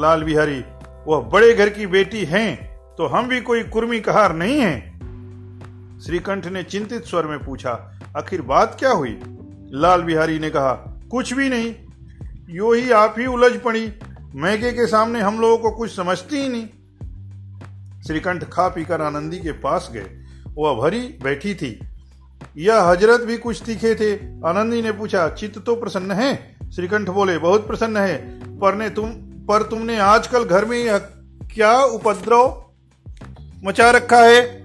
लाल 0.00 0.22
बिहारी, 0.22 0.64
वह 1.06 1.20
बड़े 1.22 1.52
घर 1.54 1.68
की 1.68 1.86
बेटी 1.86 2.24
हैं 2.24 2.56
तो 2.98 3.06
हम 3.06 3.28
भी 3.28 3.40
कोई 3.40 3.62
कुर्मी 3.64 4.00
कहार 4.00 4.34
नहीं 4.34 4.60
हैं। 4.60 6.00
श्रीकंठ 6.06 6.46
ने 6.46 6.62
चिंतित 6.62 7.06
स्वर 7.06 7.26
में 7.26 7.38
पूछा, 7.38 7.72
आखिर 8.16 8.42
बात 8.42 8.76
क्या 8.78 8.90
हुई? 8.90 9.18
लाल 9.74 10.02
बिहारी 10.02 10.38
ने 10.38 10.50
कहा, 10.50 10.72
कुछ 11.10 11.32
भी 11.34 11.48
नहीं 11.48 11.74
यो 12.52 12.72
ही 12.72 12.90
आप 12.90 13.14
ही 13.18 13.26
उलझ 13.26 13.60
पड़ी। 13.60 13.92
मैके 14.34 14.72
के 14.72 14.86
सामने 14.86 15.20
हम 15.20 15.40
लोगों 15.40 15.58
को 15.58 15.70
कुछ 15.70 15.96
समझती 15.96 16.36
ही 16.36 16.48
नहीं। 16.48 16.66
श्रीकंठ 18.06 18.44
खा 18.44 18.68
पीकर 18.68 19.00
आनंदी 19.00 19.38
के 19.38 19.52
पास 19.52 19.90
गए। 19.92 20.06
वह 20.58 20.74
भरी 20.74 21.18
बैठी 21.22 21.54
थी। 21.54 21.80
यह 22.56 22.80
हज़रत 22.80 23.20
भी 23.20 23.36
कुछ 23.36 23.62
तीखे 23.66 23.94
थे। 23.94 24.14
आनंदी 24.48 24.82
ने 24.82 24.92
पूछा, 24.92 25.28
चित्त 25.28 25.62
तो 25.66 25.76
प्रसन्न 25.76 26.10
है? 26.10 26.56
श्रीकंठ 26.74 27.08
बोले, 27.08 27.38
बहुत 27.38 27.66
प्रसन्न 27.66 27.96
है। 27.96 28.16
पर 28.58 28.74
ने 28.74 28.90
तुम, 28.90 29.10
पर 29.48 29.62
तुमने 29.62 29.98
आजकल 29.98 30.44
घर 30.44 30.64
में 30.64 30.98
क्या 31.54 31.80
उपद्रव 31.80 32.64
मचा 33.64 33.90
रखा 33.90 34.18
है? 34.18 34.62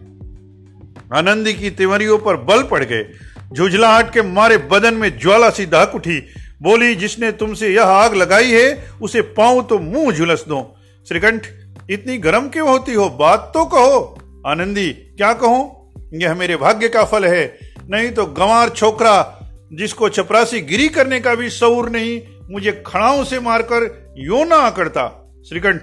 आनंदी 1.13 1.53
की 1.53 1.69
तिवरियों 1.69 2.17
पर 2.17 2.37
बल 2.37 2.63
पड़ 2.63 2.83
गए। 2.83 3.09
झुझलाहट 3.53 4.13
के 4.13 4.21
मारे 4.21 4.57
बदन 4.57 4.93
में 4.93 5.19
ज्वाला 5.19 5.49
सी 5.49 5.65
दाक 5.65 5.95
उठी। 5.95 6.27
बोली, 6.61 6.95
जिसने 6.95 7.31
तुमसे 7.31 7.69
यह 7.69 7.83
आग 7.83 8.13
लगाई 8.15 8.51
है, 8.51 8.91
उसे 9.01 9.21
पाऊँ 9.21 9.65
तो 9.67 9.79
मुँह 9.79 10.11
झुलस 10.11 10.45
दो। 10.47 10.61
श्रीकंठ, 11.07 11.47
इतनी 11.89 12.17
गर्म 12.17 12.47
क्यों 12.49 12.69
होती 12.69 12.93
हो? 12.93 13.09
बात 13.09 13.51
तो 13.53 13.65
कहो। 13.65 13.99
आनंदी, 14.47 14.89
क्या 14.89 15.33
कहूँ? 15.33 15.91
यह 16.13 16.33
मेरे 16.35 16.55
भाग्य 16.55 16.89
का 16.89 17.03
फल 17.03 17.25
है। 17.25 17.59
नहीं 17.89 18.09
तो 18.11 18.25
गंवार 18.25 18.69
छोकरा, 18.69 19.33
जिसको 19.73 20.09
चपरासी 20.09 20.61
गिरी 20.61 20.87
करने 20.89 21.19
का 21.19 21.35
भी 21.35 21.49
शऊर 21.49 21.89
नहीं, 21.89 22.21
मुझे 22.51 22.71
खड़ाओं 22.87 23.23
से 23.23 23.39
मारकर 23.39 24.13
यो 24.17 24.43
ना 24.43 24.55
आकड़ता। 24.55 25.07
श्रीकंठ, 25.49 25.81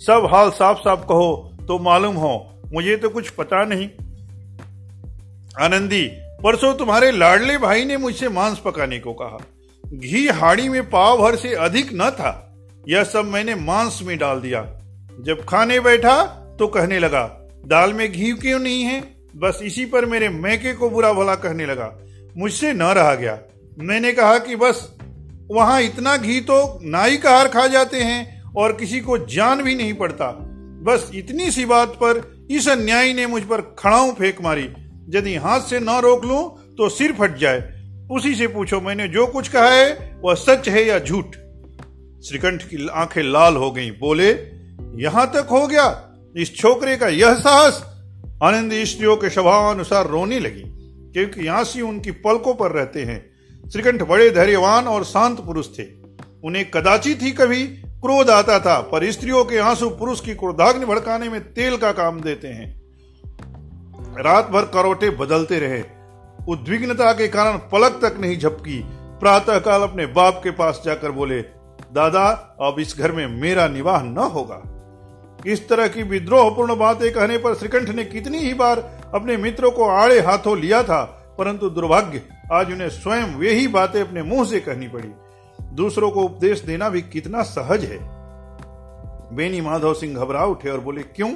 सब 0.00 0.28
हाल 0.32 0.50
साफ़ 0.50 0.78
साफ़ 0.78 1.00
कहो 1.00 1.56
तो 1.68 1.78
मालूम 1.78 2.14
हो, 2.14 2.62
मुझे 2.72 2.96
तो 2.96 3.08
कुछ 3.08 3.28
पता 3.28 3.64
नहीं। 3.64 3.88
आनंदी, 5.60 6.02
परसों 6.44 6.74
तुम्हारे 6.74 7.10
लाडले 7.10 7.56
भाई 7.58 7.84
ने 7.84 7.96
मुझसे 7.96 8.28
मांस 8.28 8.58
पकाने 8.58 8.98
को 8.98 9.12
कहा। 9.12 9.38
घी 9.92 10.28
हाड़ी 10.28 10.68
में 10.68 10.90
पाव 10.90 11.18
भर 11.18 11.36
से 11.36 11.54
अधिक 11.54 11.90
न 11.92 12.10
था। 12.10 12.56
यह 12.88 13.04
सब 13.04 13.24
मैंने 13.24 13.54
मांस 13.54 14.00
में 14.02 14.18
डाल 14.18 14.40
दिया। 14.40 14.62
जब 15.20 15.44
खाने 15.48 15.80
बैठा 15.80 16.22
तो 16.58 16.66
कहने 16.66 16.98
लगा, 16.98 17.50
दाल 17.66 17.92
में 17.92 18.12
घी 18.12 18.32
क्यों 18.32 18.58
नहीं 18.58 18.82
है? 18.82 19.00
बस 19.36 19.60
इसी 19.62 19.84
पर 19.84 20.06
मेरे 20.06 20.28
मैके 20.28 20.72
को 20.72 20.90
बुरा 20.90 21.12
भला 21.12 21.34
कहने 21.34 21.66
लगा। 21.66 21.98
मुझसे 22.36 22.72
न 22.72 22.82
रहा 22.82 23.14
गया। 23.14 23.38
मैंने 23.78 24.12
कहा 24.12 24.38
कि 24.38 24.56
बस, 24.56 24.94
वहाँ 25.50 25.82
इतना 25.82 26.16
घी 26.16 26.40
तो 26.40 26.78
नाई 26.82 27.16
का 27.16 27.30
हार 27.30 27.48
खा 27.48 27.66
जाते 27.66 27.96
हैं 27.96 28.42
और 28.56 28.72
किसी 28.72 29.00
को 29.00 29.18
जान 29.18 29.62
भी 29.62 29.74
नहीं 29.74 29.94
पड़ता। 29.94 30.26
बस 30.82 31.10
इतनी 31.14 31.50
सी 31.50 31.64
बात 31.64 31.88
पर 31.88 32.46
इस 32.50 32.68
अन्यायी 32.68 33.14
ने 33.14 33.26
मुझ 33.26 33.42
पर 33.42 33.60
खड़ाऊ 33.78 34.12
फेंक 34.12 34.42
मारी। 34.42 34.68
यदि 35.08 35.36
हाथ 35.36 35.60
से 35.60 35.80
न 35.80 35.90
रोक 35.90 36.24
लूँ 36.24 36.74
तो 36.78 36.88
सिर 36.88 37.12
फट 37.12 37.36
जाए। 37.36 37.79
उसी 38.10 38.34
से 38.34 38.46
पूछो, 38.46 38.80
मैंने 38.80 39.08
जो 39.08 39.26
कुछ 39.26 39.48
कहा 39.48 39.68
है, 39.68 40.20
वह 40.24 40.34
सच 40.34 40.68
है 40.68 40.86
या 40.86 40.98
झूठ? 40.98 41.24
श्रीकंठ 42.24 42.62
की 42.62 42.88
आँखें 42.88 43.22
लाल 43.22 43.56
हो 43.56 43.70
गईं। 43.70 43.92
बोले, 43.92 44.30
यहाँ 45.02 45.26
तक 45.26 45.48
हो 45.50 45.66
गया। 45.66 46.12
इस 46.36 46.56
छोकरे 46.56 46.96
का 46.96 47.08
यह 47.08 47.34
साहस 47.34 47.86
आनंद 48.42 48.72
स्त्रियों 48.74 49.16
के 49.16 49.30
स्वभाव 49.30 49.74
अनुसार 49.74 50.06
रोने 50.06 50.38
लगी, 50.38 50.62
क्योंकि 51.12 51.70
सी 51.70 51.80
उनकी 51.80 52.10
पलकों 52.10 52.54
पर 52.54 52.70
रहते 52.70 53.02
हैं। 53.02 53.30
श्रीकंठ 53.70 54.02
बड़े 54.02 54.30
धैर्यवान 54.30 54.84
और 54.84 55.04
शांत 55.04 55.40
पुरुष 55.40 55.66
थे। 55.78 55.84
उन्हें 56.44 56.70
कदाचित 56.70 57.22
ही 57.22 57.30
कभी 57.30 57.66
क्रोध 57.86 58.30
आता 58.30 58.58
था, 58.58 58.80
पर 58.80 59.10
स्त्रियों 59.10 59.44
के 59.44 59.58
आँसू 59.58 59.90
पुरुष 59.90 60.20
की 60.20 60.34
क्रोधाग्नि 60.34 60.86
भड़काने 60.86 61.28
में 61.28 61.52
तेल 61.52 61.76
का 61.76 61.92
काम 61.92 62.20
देते 62.20 62.48
हैं। 62.48 62.82
रात 64.18 64.50
भर 64.50 64.62
करोटे 64.62 65.10
बदलते 65.10 65.58
रहे। 65.58 65.99
उद्विग्नता 66.48 67.12
के 67.12 67.28
कारण 67.28 67.56
पलक 67.56 68.00
तक 68.04 68.16
नहीं 68.20 68.38
झपकी। 68.38 68.82
प्रातः 69.20 69.58
काल 69.58 69.82
अपने 69.82 70.06
बाप 70.06 70.40
के 70.44 70.50
पास 70.50 70.82
जाकर 70.84 71.10
बोले, 71.10 71.40
दादा, 71.92 72.56
अब 72.60 72.80
इस 72.80 72.98
घर 72.98 73.12
में 73.12 73.26
मेरा 73.26 73.68
निवाह 73.68 74.02
न 74.02 74.18
होगा। 74.18 74.62
इस 75.46 75.68
तरह 75.68 75.88
की 75.88 76.02
विद्रोहपूर्ण 76.02 76.76
बातें 76.76 77.12
कहने 77.12 77.38
पर 77.38 77.54
श्रीकंठ 77.54 77.88
ने 77.88 78.04
कितनी 78.04 78.38
ही 78.38 78.54
बार 78.54 78.78
अपने 79.14 79.36
मित्रों 79.36 79.70
को 79.70 79.84
आड़े 79.84 80.20
हाथों 80.20 80.58
लिया 80.58 80.82
था, 80.82 81.02
परंतु 81.38 81.70
दुर्भाग्य, 81.70 82.22
आज 82.52 82.72
उन्हें 82.72 82.88
स्वयं 82.88 83.34
वे 83.34 83.54
ही 83.54 83.68
बातें 83.68 84.00
अपने 84.00 84.22
मुँह 84.22 84.44
से 84.44 84.60
कहनी 84.60 84.88
पड़ी। 84.88 85.08
दूसरों 85.74 86.10
को 86.10 86.22
उपदेश 86.22 86.60
देना 86.60 86.88
भी 86.88 87.02
कितना 87.02 87.42
सहज 87.42 87.84
है। 87.84 87.98
बेनी 89.36 89.60
माधव 89.60 89.94
सिंह 89.94 90.16
घबरा 90.16 90.44
उठे 90.44 90.70
और 90.70 90.80
बोले, 90.80 91.02
क्यों? 91.02 91.30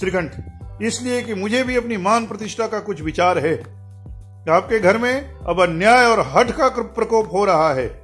श्रीकंठ, 0.00 0.32
इसलिए 0.82 1.22
कि 1.22 1.34
मुझे 1.34 1.62
भी 1.62 1.76
अपनी 1.76 1.96
मान 1.96 2.26
प्रतिष्ठा 2.26 2.66
का 2.66 2.80
कुछ 2.80 3.02
विचार 3.02 3.38
है। 3.38 3.81
आपके 4.50 4.78
घर 4.78 4.98
में 4.98 5.34
अब 5.34 5.62
अन्याय 5.62 6.04
और 6.04 6.20
हट 6.20 6.50
का 6.50 6.68
प्रकोप 6.68 7.32
हो 7.32 7.44
रहा 7.44 7.74
है। 7.74 8.02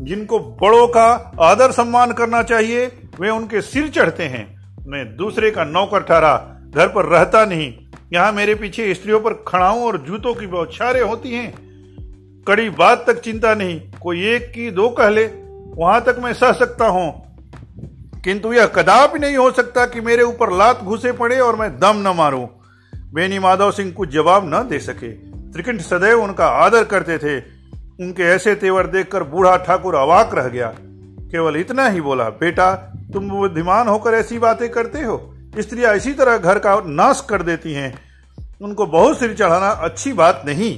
जिनको 0.00 0.38
बड़ों 0.38 0.88
का 0.88 1.32
आदर 1.40 1.70
सम्मान 1.70 2.12
करना 2.12 2.42
चाहिए, 2.42 2.86
वे 3.20 3.30
उनके 3.30 3.60
सिर 3.60 3.88
चढ़ते 3.88 4.22
हैं। 4.22 4.76
मैं 4.86 5.16
दूसरे 5.16 5.50
का 5.50 5.64
नौकर 5.64 6.00
ठहरा, 6.00 6.60
घर 6.76 6.88
पर 6.88 7.04
रहता 7.04 7.44
नहीं। 7.44 7.74
यहाँ 8.12 8.32
मेरे 8.32 8.54
पीछे 8.54 8.94
स्त्रियों 8.94 9.20
पर 9.20 9.44
खड़ाऊ 9.48 9.80
और 9.80 9.98
जूतों 9.98 10.34
की 10.34 10.46
बौछारें 10.46 11.02
होती 11.02 11.34
हैं। 11.34 11.54
कड़ी 12.48 12.70
बात 12.70 13.04
तक 13.06 13.20
चिंता 13.20 13.54
नहीं। 13.54 13.80
कोई 14.02 14.28
एक 14.28 14.52
की 14.52 14.70
दो 14.70 14.88
कह 14.88 15.08
ले 15.08 15.26
वहाँ 15.76 16.00
तक 16.00 16.16
मैं 16.18 16.32
सह 16.32 16.52
सकता 16.52 16.86
हूँ। 16.86 17.36
किंतु 18.24 18.52
यह 18.52 18.66
कदापि 18.66 19.18
नहीं 19.18 19.36
हो 19.36 19.50
सकता 19.50 19.86
कि 19.86 20.00
मेरे 20.00 20.22
ऊपर 20.22 20.52
लात 20.52 20.80
घुसे 20.80 21.12
पड़े 21.12 21.40
और 21.40 21.56
मैं 21.56 21.78
दम 21.78 21.92
न 21.96 22.14
मारूं। 22.16 22.46
बेनी 23.12 23.38
माधव 23.38 23.70
सिंह 23.70 23.92
कुछ 23.92 24.08
जवाब 24.08 24.54
न 24.54 24.68
दे 24.68 24.78
सके। 24.78 25.33
त्रिकंठ 25.54 25.80
सदैव 25.80 26.22
उनका 26.22 26.46
आदर 26.46 26.84
करते 26.84 27.18
थे। 27.18 27.38
उनके 28.00 28.22
ऐसे 28.24 28.54
तेवर 28.54 28.86
देखकर 28.86 29.22
बूढ़ा 29.22 29.56
ठाकुर 29.56 29.94
अवाक 29.94 30.34
रह 30.34 30.48
गया। 30.48 30.72
केवल 31.30 31.56
इतना 31.56 31.86
ही 31.88 32.00
बोला, 32.00 32.24
बेटा, 32.30 32.74
तुम 33.12 33.28
बुद्धिमान 33.28 33.88
होकर 33.88 34.14
ऐसी 34.14 34.38
बातें 34.38 34.68
करते 34.68 35.02
हो? 35.02 35.34
स्त्रियाँ 35.58 35.94
इसी 35.96 36.12
तरह 36.12 36.38
घर 36.38 36.58
का 36.58 36.74
नाश 36.86 37.20
कर 37.28 37.42
देती 37.42 37.72
हैं। 37.72 37.92
उनको 38.62 38.86
बहुत 38.86 39.18
सिर 39.18 39.34
चढ़ाना 39.34 39.68
अच्छी 39.68 40.12
बात 40.12 40.42
नहीं, 40.46 40.72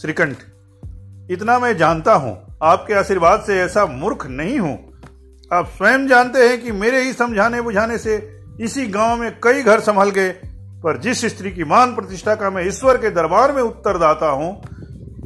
श्रीकंठ। 0.00 0.36
इतना 1.30 1.58
मैं 1.58 1.76
जानता 1.76 2.14
हूँ, 2.14 2.36
आपके 2.62 2.94
आशीर्वाद 2.94 3.44
से 3.46 3.60
ऐसा 3.60 3.86
मूर्ख 3.86 4.26
नहीं 4.26 4.58
हूँ। 4.58 4.76
आप 5.50 5.70
स्वयं 5.76 6.06
जानते 6.06 6.48
हैं 6.48 6.60
कि 6.62 6.72
मेरे 6.72 7.02
ही 7.02 7.12
समझाने 7.12 7.60
बुझाने 7.60 7.98
से 7.98 8.16
इसी 8.60 8.86
गाँव 8.86 9.16
में 9.16 9.30
कई 9.42 9.62
घर 9.62 9.80
संभल 9.80 10.10
गए। 10.10 10.34
पर 10.84 10.98
जिस 10.98 11.24
स्त्री 11.24 11.50
की 11.50 11.64
मान 11.64 11.94
प्रतिष्ठा 11.94 12.34
का 12.34 12.50
मैं 12.50 12.66
ईश्वर 12.66 12.96
के 12.96 13.10
दरबार 13.10 13.52
में 13.52 13.62
उत्तरदाता 13.62 14.26
हूँ, 14.26 14.62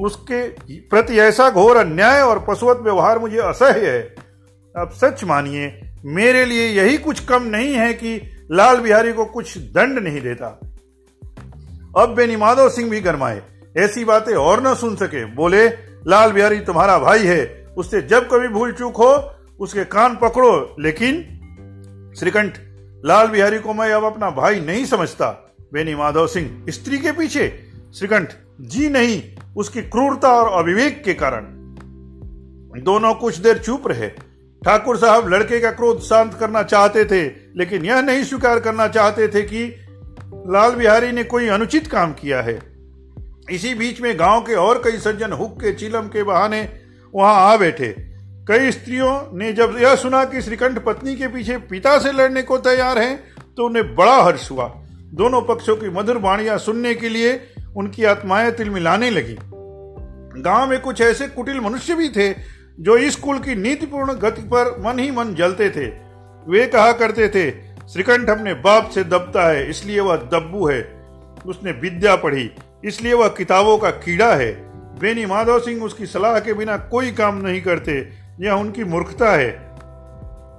उसके 0.01 0.49
प्रति 0.81 1.19
ऐसा 1.19 1.51
घोर 1.51 1.77
अन्याय 1.77 2.21
और 2.21 2.45
पशुवत 2.49 2.77
व्यवहार 2.77 3.19
मुझे 3.19 3.39
असह्य 3.39 3.91
है। 3.91 4.15
अब 4.77 4.91
सच 4.91 5.25
मानिए, 5.25 5.81
मेरे 6.05 6.45
लिए 6.45 6.67
यही 6.69 6.99
कुछ 6.99 7.21
कम 7.21 7.43
नहीं 7.43 7.75
है 7.75 7.95
कि 7.95 8.31
लाल 8.51 8.77
बिहारी 8.77 9.13
को 9.13 9.25
कुछ 9.25 9.59
दंड 9.59 9.99
नहीं 9.99 10.21
देता। 10.21 10.61
अब 11.99 12.15
बेनी 12.17 12.37
माधव 12.37 12.71
सिंह 12.71 12.91
भी 12.91 13.01
गरमाए। 13.01 13.43
ऐसी 13.77 14.05
बातें 14.05 14.35
और 14.35 14.67
न 14.67 14.75
सुन 14.75 14.97
सके। 14.97 15.25
बोले, 15.25 15.69
लाल 16.07 16.33
बिहारी 16.33 16.61
तुम्हारा 16.61 16.99
भाई 16.99 17.25
है। 17.25 17.75
उससे 17.77 18.03
जब 18.03 18.29
कभी 18.29 18.49
भूल 18.49 18.73
चूक 18.73 18.97
हो, 18.97 19.35
उसके 19.61 19.85
कान 19.85 20.17
पकड़ो। 20.17 20.77
लेकिन, 20.81 21.15
श्रीकंठ, 22.19 22.53
लाल 23.05 23.27
बिहारी 23.27 23.59
को 23.59 23.75
मैं 23.75 23.93
अब 23.93 24.05
अपना 24.05 24.31
भाई 24.31 24.61
नहीं 24.61 24.85
समझता। 24.85 25.45
बेनी 25.73 25.95
माधव 25.95 26.27
सिंह, 26.27 26.67
स्त्री 26.69 26.99
के 26.99 27.13
पीछे। 27.13 27.69
श्रीकंठ, 27.95 28.33
जी 28.61 28.89
नहीं, 28.89 29.23
उसकी 29.57 29.83
क्रूरता 29.83 30.29
और 30.29 30.63
अविवेक 30.63 31.05
के 31.05 31.15
कारण। 31.15 31.45
दोनों 32.83 33.15
कुछ 33.15 33.37
देर 33.37 33.59
चुप 33.59 33.89
रहे। 33.89 34.09
ठाकुर 34.65 34.97
साहब 34.97 35.29
लड़के 35.29 35.61
का 35.61 35.71
क्रोध 35.71 36.01
शांत 36.01 36.35
करना 36.35 36.63
चाहते 36.63 37.05
थे, 37.05 37.27
लेकिन 37.57 37.85
यह 37.85 38.01
नहीं 38.01 38.25
स्वीकार 38.25 38.61
करना 38.61 38.89
चाहते 38.89 39.29
थे 39.29 39.43
कि 39.43 39.77
लाल 40.53 40.75
बिहारी 40.75 41.13
ने 41.13 41.25
कोई 41.25 41.49
अनुचित 41.49 41.87
काम 41.87 42.13
किया 42.13 42.43
है। 42.43 42.59
इसी 43.51 43.75
बीच 43.75 44.01
में 44.01 44.19
गाँव 44.19 44.41
के 44.41 44.55
और 44.55 44.83
कई 44.85 44.99
सज्जन 44.99 45.33
हुक 45.33 45.61
के 45.61 45.73
चिलम 45.73 46.01
के 46.01 46.23
बहाने 46.23 46.69
वहाँ 47.15 47.35
आ 47.35 47.57
बैठे। 47.57 47.95
कई 48.49 48.71
स्त्रियों 48.71 49.39
ने 49.39 49.53
जब 49.53 49.77
यह 49.81 49.95
सुना 49.97 50.25
कि 50.25 50.43
श्रीकंठ 50.43 50.79
पत्नी 50.79 51.17
के 51.17 51.29
पीछे 51.29 51.59
पिता 51.59 51.99
से 51.99 52.13
लड़ने 52.13 52.43
को 52.43 52.59
तैयार 52.59 52.99
हैं 52.99 53.25
तो 53.57 53.67
उन्हें 53.67 53.95
बड़ा 53.95 54.23
हर्ष 54.23 54.51
हुआ। 54.51 54.78
दोनों 55.15 55.41
पक्षों 55.43 55.77
की 55.77 55.91
मधुर 55.91 56.19
वाणियाँ 56.19 56.59
सुनने 56.59 56.95
के 56.95 57.09
लिए 57.09 57.41
उनकी 57.77 58.05
आत्माएँ 58.05 58.51
तिलमिलाने 58.51 59.11
लगी। 59.11 59.37
गाँव 60.43 60.71
में 60.71 60.81
कुछ 60.81 61.01
ऐसे 61.01 61.29
कुटिल 61.29 61.61
मनुष्य 61.61 61.95
भी 61.95 62.09
थे 62.09 62.33
जो 62.81 62.97
इस 62.97 63.17
कुल 63.17 63.39
की 63.39 63.55
नीतिपूर्ण 63.55 64.13
गति 64.15 64.43
पर 64.43 64.77
मन 64.81 64.99
ही 64.99 65.11
मन 65.11 65.35
जलते 65.35 65.71
थे। 65.71 65.87
वे 66.47 66.67
कहा 66.67 66.93
करते 66.93 67.29
थे, 67.29 67.51
श्रीकंठ 67.89 68.31
अपने 68.31 68.55
बाप 68.55 68.91
से 68.91 69.05
दबता 69.05 69.49
है, 69.49 69.71
इसलिए 69.71 70.01
वह 70.01 70.17
दब्बू 70.17 70.69
है। 70.69 70.81
उसने 71.47 71.73
विद्या 71.73 72.17
पढ़ी, 72.17 72.51
इसलिए 72.85 73.13
वह 73.13 73.29
किताबों 73.29 73.79
का 73.79 73.91
कीड़ा 73.91 74.35
है। 74.35 74.53
बेनी 74.99 75.27
माधव 75.27 75.59
सिंह 75.61 75.83
उसकी 75.85 76.07
सलाह 76.07 76.39
के 76.41 76.55
बिना 76.55 76.77
कोई 76.77 77.13
काम 77.13 77.37
नहीं 77.37 77.63
करते, 77.63 77.99
यह 78.41 78.53
उनकी 78.53 78.85
मूर्खता 78.85 79.33
है। 79.33 79.51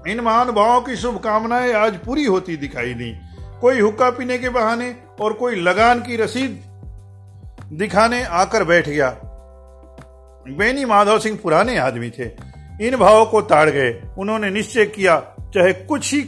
इन 0.08 0.20
महानुभावों 0.20 0.82
की 0.82 0.96
शुभकामनाएँ 0.96 1.74
आज 1.74 1.98
पूरी 1.98 2.26
होती 2.26 2.58
दिखाई 2.58 2.94
दी। 2.94 3.14
कोई 3.62 3.80
हुक्का 3.80 4.10
पीने 4.10 4.38
के 4.38 4.50
बहाने 4.50 4.96
और 5.22 5.34
कोई 5.34 5.56
लगान 5.56 6.00
की 6.00 6.16
रसीद 6.16 6.64
दिखाने 7.74 8.24
आकर 8.24 8.64
बैठ 8.64 8.90
गया। 8.90 9.10
बेनी 10.48 10.86
माधव 10.86 11.20
सिंह 11.20 11.40
पुराने 11.44 11.78
आदमी 11.78 12.10
थे। 12.10 12.50
इन 12.82 12.96
भावों 12.96 13.26
को 13.26 13.42
ताड़ 13.42 13.70
गए। 13.70 14.02
उन्होंने 14.18 14.50
निश्चय 14.50 14.86
किया, 14.86 15.20
चाहे 15.40 15.74
कुछ 15.74 16.14
ही 16.14 16.22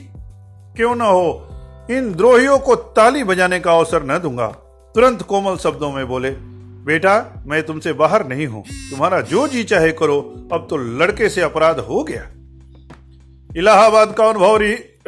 क्यों 0.75 0.95
न 0.95 1.01
हो, 1.01 1.47
इन 1.91 2.13
द्रोहियों 2.13 2.59
को 2.59 2.75
ताली 2.75 3.23
बजाने 3.23 3.59
का 3.59 3.71
अवसर 3.71 4.03
न 4.03 4.19
दूँगा। 4.19 4.47
तुरंत 4.95 5.21
कोमल 5.21 5.57
शब्दों 5.57 5.91
में 5.91 6.07
बोले, 6.07 6.29
बेटा, 6.85 7.43
मैं 7.45 7.63
तुमसे 7.63 7.93
बाहर 7.93 8.27
नहीं 8.27 8.47
हूँ। 8.47 8.63
तुम्हारा 8.63 9.21
जो 9.21 9.47
जी 9.47 9.63
चाहे 9.63 9.91
करो। 9.91 10.47
अब 10.53 10.67
तो 10.69 10.77
लड़के 10.77 11.29
से 11.29 11.41
अपराध 11.41 11.79
हो 11.79 12.03
गया। 12.03 12.27
इलाहाबाद 13.57 14.13
का 14.13 14.25
अनुभव 14.25 14.57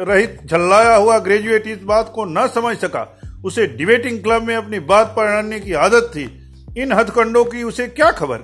रहित 0.00 0.38
झल्लाया 0.46 0.96
हुआ 0.96 1.18
ग्रेजुएट 1.18 1.66
इस 1.66 1.82
बात 1.82 2.12
को 2.14 2.24
न 2.24 2.46
समझ 2.46 2.76
सका। 2.76 3.20
उसे 3.44 3.66
डिबेटिंग 3.66 4.22
क्लब 4.22 4.42
में 4.42 4.56
अपनी 4.56 4.80
बात 4.80 5.14
पढ़ाने 5.16 5.60
की 5.60 5.72
आदत 5.72 6.10
थी। 6.14 6.52
इन 6.78 6.92
हथकंडों 6.92 7.44
की 7.44 7.62
उसे 7.62 7.86
क्या 7.86 8.10
खबर? 8.10 8.38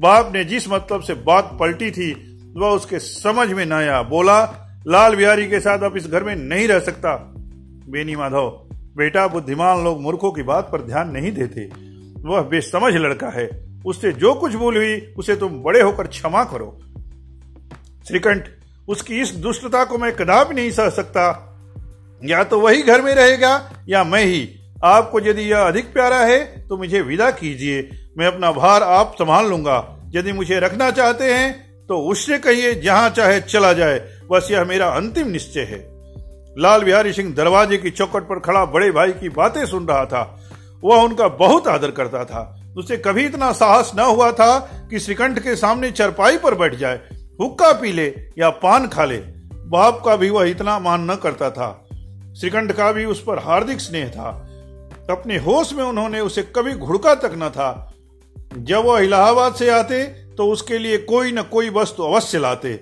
बाप 0.00 0.32
ने 0.34 0.44
जिस 0.44 0.68
मतलब 0.68 1.02
से 1.02 1.14
बात 1.14 1.56
पलटी 1.60 1.90
थी, 1.90 2.38
वह 2.56 2.68
उसके 2.68 2.98
समझ 2.98 3.48
में 3.48 3.66
न 3.66 3.72
आया। 3.72 4.02
बोला, 4.02 4.44
लाल 4.86 5.16
बिहारी 5.16 5.48
के 5.48 5.60
साथ 5.60 5.78
अब 5.78 5.96
इस 5.96 6.06
घर 6.06 6.24
में 6.24 6.36
नहीं 6.36 6.68
रह 6.68 6.78
सकता। 6.78 7.32
बेनी 7.88 8.16
माधव, 8.16 8.68
बेटा, 8.96 9.26
बुद्धिमान 9.26 9.84
लोग 9.84 10.00
मूर्खों 10.00 10.32
की 10.32 10.42
बात 10.42 10.68
पर 10.72 10.82
ध्यान 10.82 11.10
नहीं 11.10 11.32
देते। 11.32 11.70
वह 12.28 12.42
बेसमझ 12.42 12.94
लड़का 12.94 13.28
है। 13.28 13.72
उससे 13.86 14.12
जो 14.12 14.34
कुछ 14.34 14.54
भूल 14.54 14.76
हुई, 14.76 15.14
उसे 15.16 15.36
तुम 15.36 15.62
बड़े 15.62 15.80
होकर 15.80 16.06
क्षमा 16.06 16.44
करो। 16.44 16.78
श्रीकंठ 18.08 18.48
उसकी 18.88 19.20
इस 19.20 19.30
दुष्टता 19.30 19.84
को 19.84 19.98
मैं 19.98 20.12
कदापि 20.16 20.54
नहीं 20.54 20.70
सह 20.70 20.88
सकता। 20.90 21.48
या 22.24 22.42
तो 22.44 22.60
वही 22.60 22.82
घर 22.82 23.02
में 23.02 23.14
रहेगा, 23.14 23.70
या 23.88 24.04
मैं 24.04 24.24
ही। 24.24 24.48
आपको 24.84 25.20
यदि 25.20 25.42
यह 25.42 25.58
अधिक 25.58 25.92
प्यारा 25.92 26.18
है 26.18 26.68
तो 26.68 26.76
मुझे 26.76 27.00
विदा 27.00 27.30
कीजिए। 27.30 27.88
मैं 28.18 28.26
अपना 28.26 28.52
भार 28.52 28.82
आप 28.82 29.14
संभाल 29.18 29.46
लूँगा। 29.46 29.96
यदि 30.14 30.32
मुझे 30.32 30.58
रखना 30.60 30.90
चाहते 30.90 31.32
हैं 31.34 31.86
तो 31.86 31.98
उससे 32.00 32.38
कहिए, 32.38 32.74
जहाँ 32.74 33.10
चाहे 33.10 33.40
चला 33.40 33.72
जाए। 33.72 33.98
बस 34.30 34.48
यह 34.50 34.64
मेरा 34.64 34.88
अंतिम 34.88 35.28
निश्चय 35.28 35.60
है। 35.60 35.78
लाल 36.58 36.84
बिहारी 36.84 37.12
सिंह 37.12 37.34
दरवाजे 37.34 37.76
की 37.76 37.90
चौकट 37.90 38.22
पर 38.22 38.38
खड़ा 38.38 38.64
बड़े 38.64 38.90
भाई 38.90 39.12
की 39.12 39.28
बातें 39.28 39.64
सुन 39.66 39.86
रहा 39.86 40.04
था। 40.04 40.38
वह 40.84 41.02
उनका 41.02 41.28
बहुत 41.28 41.68
आदर 41.68 41.90
करता 41.90 42.24
था। 42.24 42.72
उसे 42.76 42.96
कभी 42.96 43.24
इतना 43.24 43.52
साहस 43.52 43.92
न 43.96 44.00
हुआ 44.00 44.30
था 44.32 44.58
कि 44.90 44.98
श्रीकंठ 44.98 45.38
के 45.38 45.56
सामने 45.56 45.90
चरपाई 45.90 46.36
पर 46.36 46.54
बैठ 46.54 46.74
जाए। 46.74 47.00
हुक्का 47.42 47.72
पी 47.72 47.92
ले 47.92 48.06
या 48.38 48.48
पान 48.58 48.86
खा 48.88 49.04
ले, 49.04 49.16
बाप 49.16 50.02
का 50.04 50.16
भी 50.16 50.30
वह 50.30 50.48
इतना 50.48 50.78
मान 50.78 51.10
न 51.10 51.14
करता 51.14 51.50
था। 51.50 51.86
श्रीकंठ 52.40 52.72
का 52.72 52.90
भी 52.92 53.04
उस 53.04 53.22
पर 53.22 53.38
हार्दिक 53.38 53.80
स्नेह 53.80 54.08
था। 54.08 54.28
अपने 55.10 55.38
होश 55.38 55.72
में 55.72 55.84
उन्होंने 55.84 56.20
उसे 56.20 56.42
कभी 56.56 56.72
घुड़का 56.72 57.14
तक 57.14 57.32
न 57.34 57.48
था। 57.48 57.94
जब 58.58 58.84
वह 58.84 59.00
इलाहाबाद 59.00 59.54
से 59.54 59.68
आते 59.70 60.02
तो 60.36 60.50
उसके 60.50 60.78
लिए 60.78 60.98
कोई 60.98 61.32
न 61.32 61.42
कोई 61.42 61.70
वस्तु 61.70 62.02
अवश्य 62.02 62.38
लाते। 62.38 62.80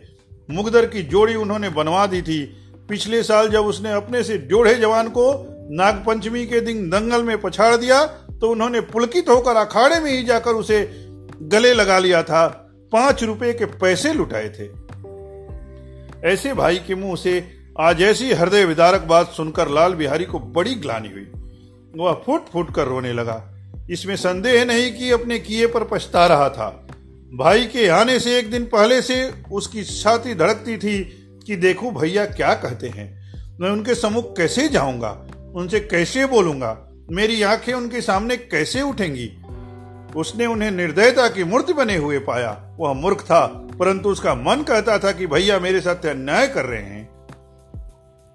मुगदर 0.51 0.87
की 0.87 1.03
जोड़ी 1.03 1.35
उन्होंने 1.35 1.69
बनवा 1.69 2.07
दी 2.07 2.23
थी। 2.23 2.43
पिछले 2.89 3.23
साल 3.23 3.49
जब 3.49 3.67
उसने 3.67 3.93
अपने 3.93 4.23
से 4.23 4.39
जोड़े 4.39 4.75
जवान 4.75 5.09
को 5.09 5.33
नागपंचमी 5.73 6.47
के 6.47 6.61
दिन 6.61 6.89
दंगल 6.91 7.23
में 7.23 7.41
पछाड़ 7.41 7.77
दिया 7.77 8.05
तो 8.41 8.51
उन्होंने 8.51 8.81
पुलकित 8.81 9.29
होकर 9.29 9.57
अखाड़े 9.57 10.01
में 10.01 10.11
ही 10.13 10.23
जाकर 10.23 10.51
उसे 10.51 10.89
गले 11.43 11.75
लगा 11.75 11.99
लिया 11.99 12.23
था। 12.23 12.70
पाँच 12.93 13.23
रुपए 13.23 13.53
के 13.53 13.65
पैसे 13.65 14.13
लुटाए 14.13 14.49
थे। 14.49 14.65
ऐसे 16.33 16.55
भाई 16.55 16.77
के 16.77 16.95
मुँह 16.95 17.17
से 17.17 17.51
आज 17.81 18.03
ऐसी 18.03 18.33
हृदय 18.33 18.65
विदारक 18.65 19.01
बात 19.01 19.29
सुनकर 19.29 19.69
लाल 19.69 19.95
बिहारी 19.95 20.25
को 20.25 20.39
बड़ी 20.39 20.75
ग्लानी 20.75 21.09
हुई। 21.09 21.33
वह 21.97 22.23
फुट 22.27 22.47
फूट 22.47 22.75
कर 22.75 22.85
रोने 22.85 23.13
लगा। 23.13 23.55
इसमें 23.91 24.17
संदेह 24.17 24.65
नहीं 24.65 24.93
कि 24.93 25.11
अपने 25.11 25.39
किए 25.39 25.67
पर 25.67 25.85
पछता 25.85 26.27
रहा 26.27 26.49
था। 26.49 26.89
भाई 27.35 27.65
के 27.65 27.89
आने 27.89 28.21
से 28.21 28.39
एक 28.39 28.51
दिन 28.51 28.65
पहले 28.65 29.03
से 29.03 29.33
उसकी 29.53 29.85
छाती 29.85 30.35
धड़कती 30.35 30.77
थी 30.77 31.05
कि 31.47 31.57
देखो 31.57 31.91
भैया 31.91 32.27
क्या 32.27 32.55
कहते 32.55 32.89
हैं। 32.89 33.21
मैं 33.61 33.71
उनके 33.71 33.95
सम्मुख 33.95 34.37
कैसे 34.37 34.69
जाऊँगा? 34.69 35.27
उनसे 35.55 35.81
कैसे 35.81 36.27
बोलूँगा? 36.27 36.91
मेरी 37.11 37.43
आँखें 37.43 37.73
उनके 37.73 38.01
सामने 38.01 38.37
कैसे 38.37 38.83
उठेंगी? 38.83 39.40
उसने 40.17 40.47
उन्हें 40.47 40.71
निर्दयता 40.71 41.29
की 41.29 41.45
मूर्ति 41.45 41.73
बने 41.73 41.97
हुए 41.97 42.19
पाया। 42.19 42.51
वह 42.79 42.93
मूर्ख 42.93 43.21
था, 43.21 43.47
परंतु 43.79 44.09
उसका 44.09 44.35
मन 44.35 44.63
कहता 44.63 44.99
था 44.99 45.13
कि 45.13 45.27
भैया 45.27 45.59
मेरे 45.59 45.81
साथ 45.81 46.07
अन्याय 46.07 46.47
कर 46.47 46.65
रहे 46.65 46.83
हैं। 46.83 47.09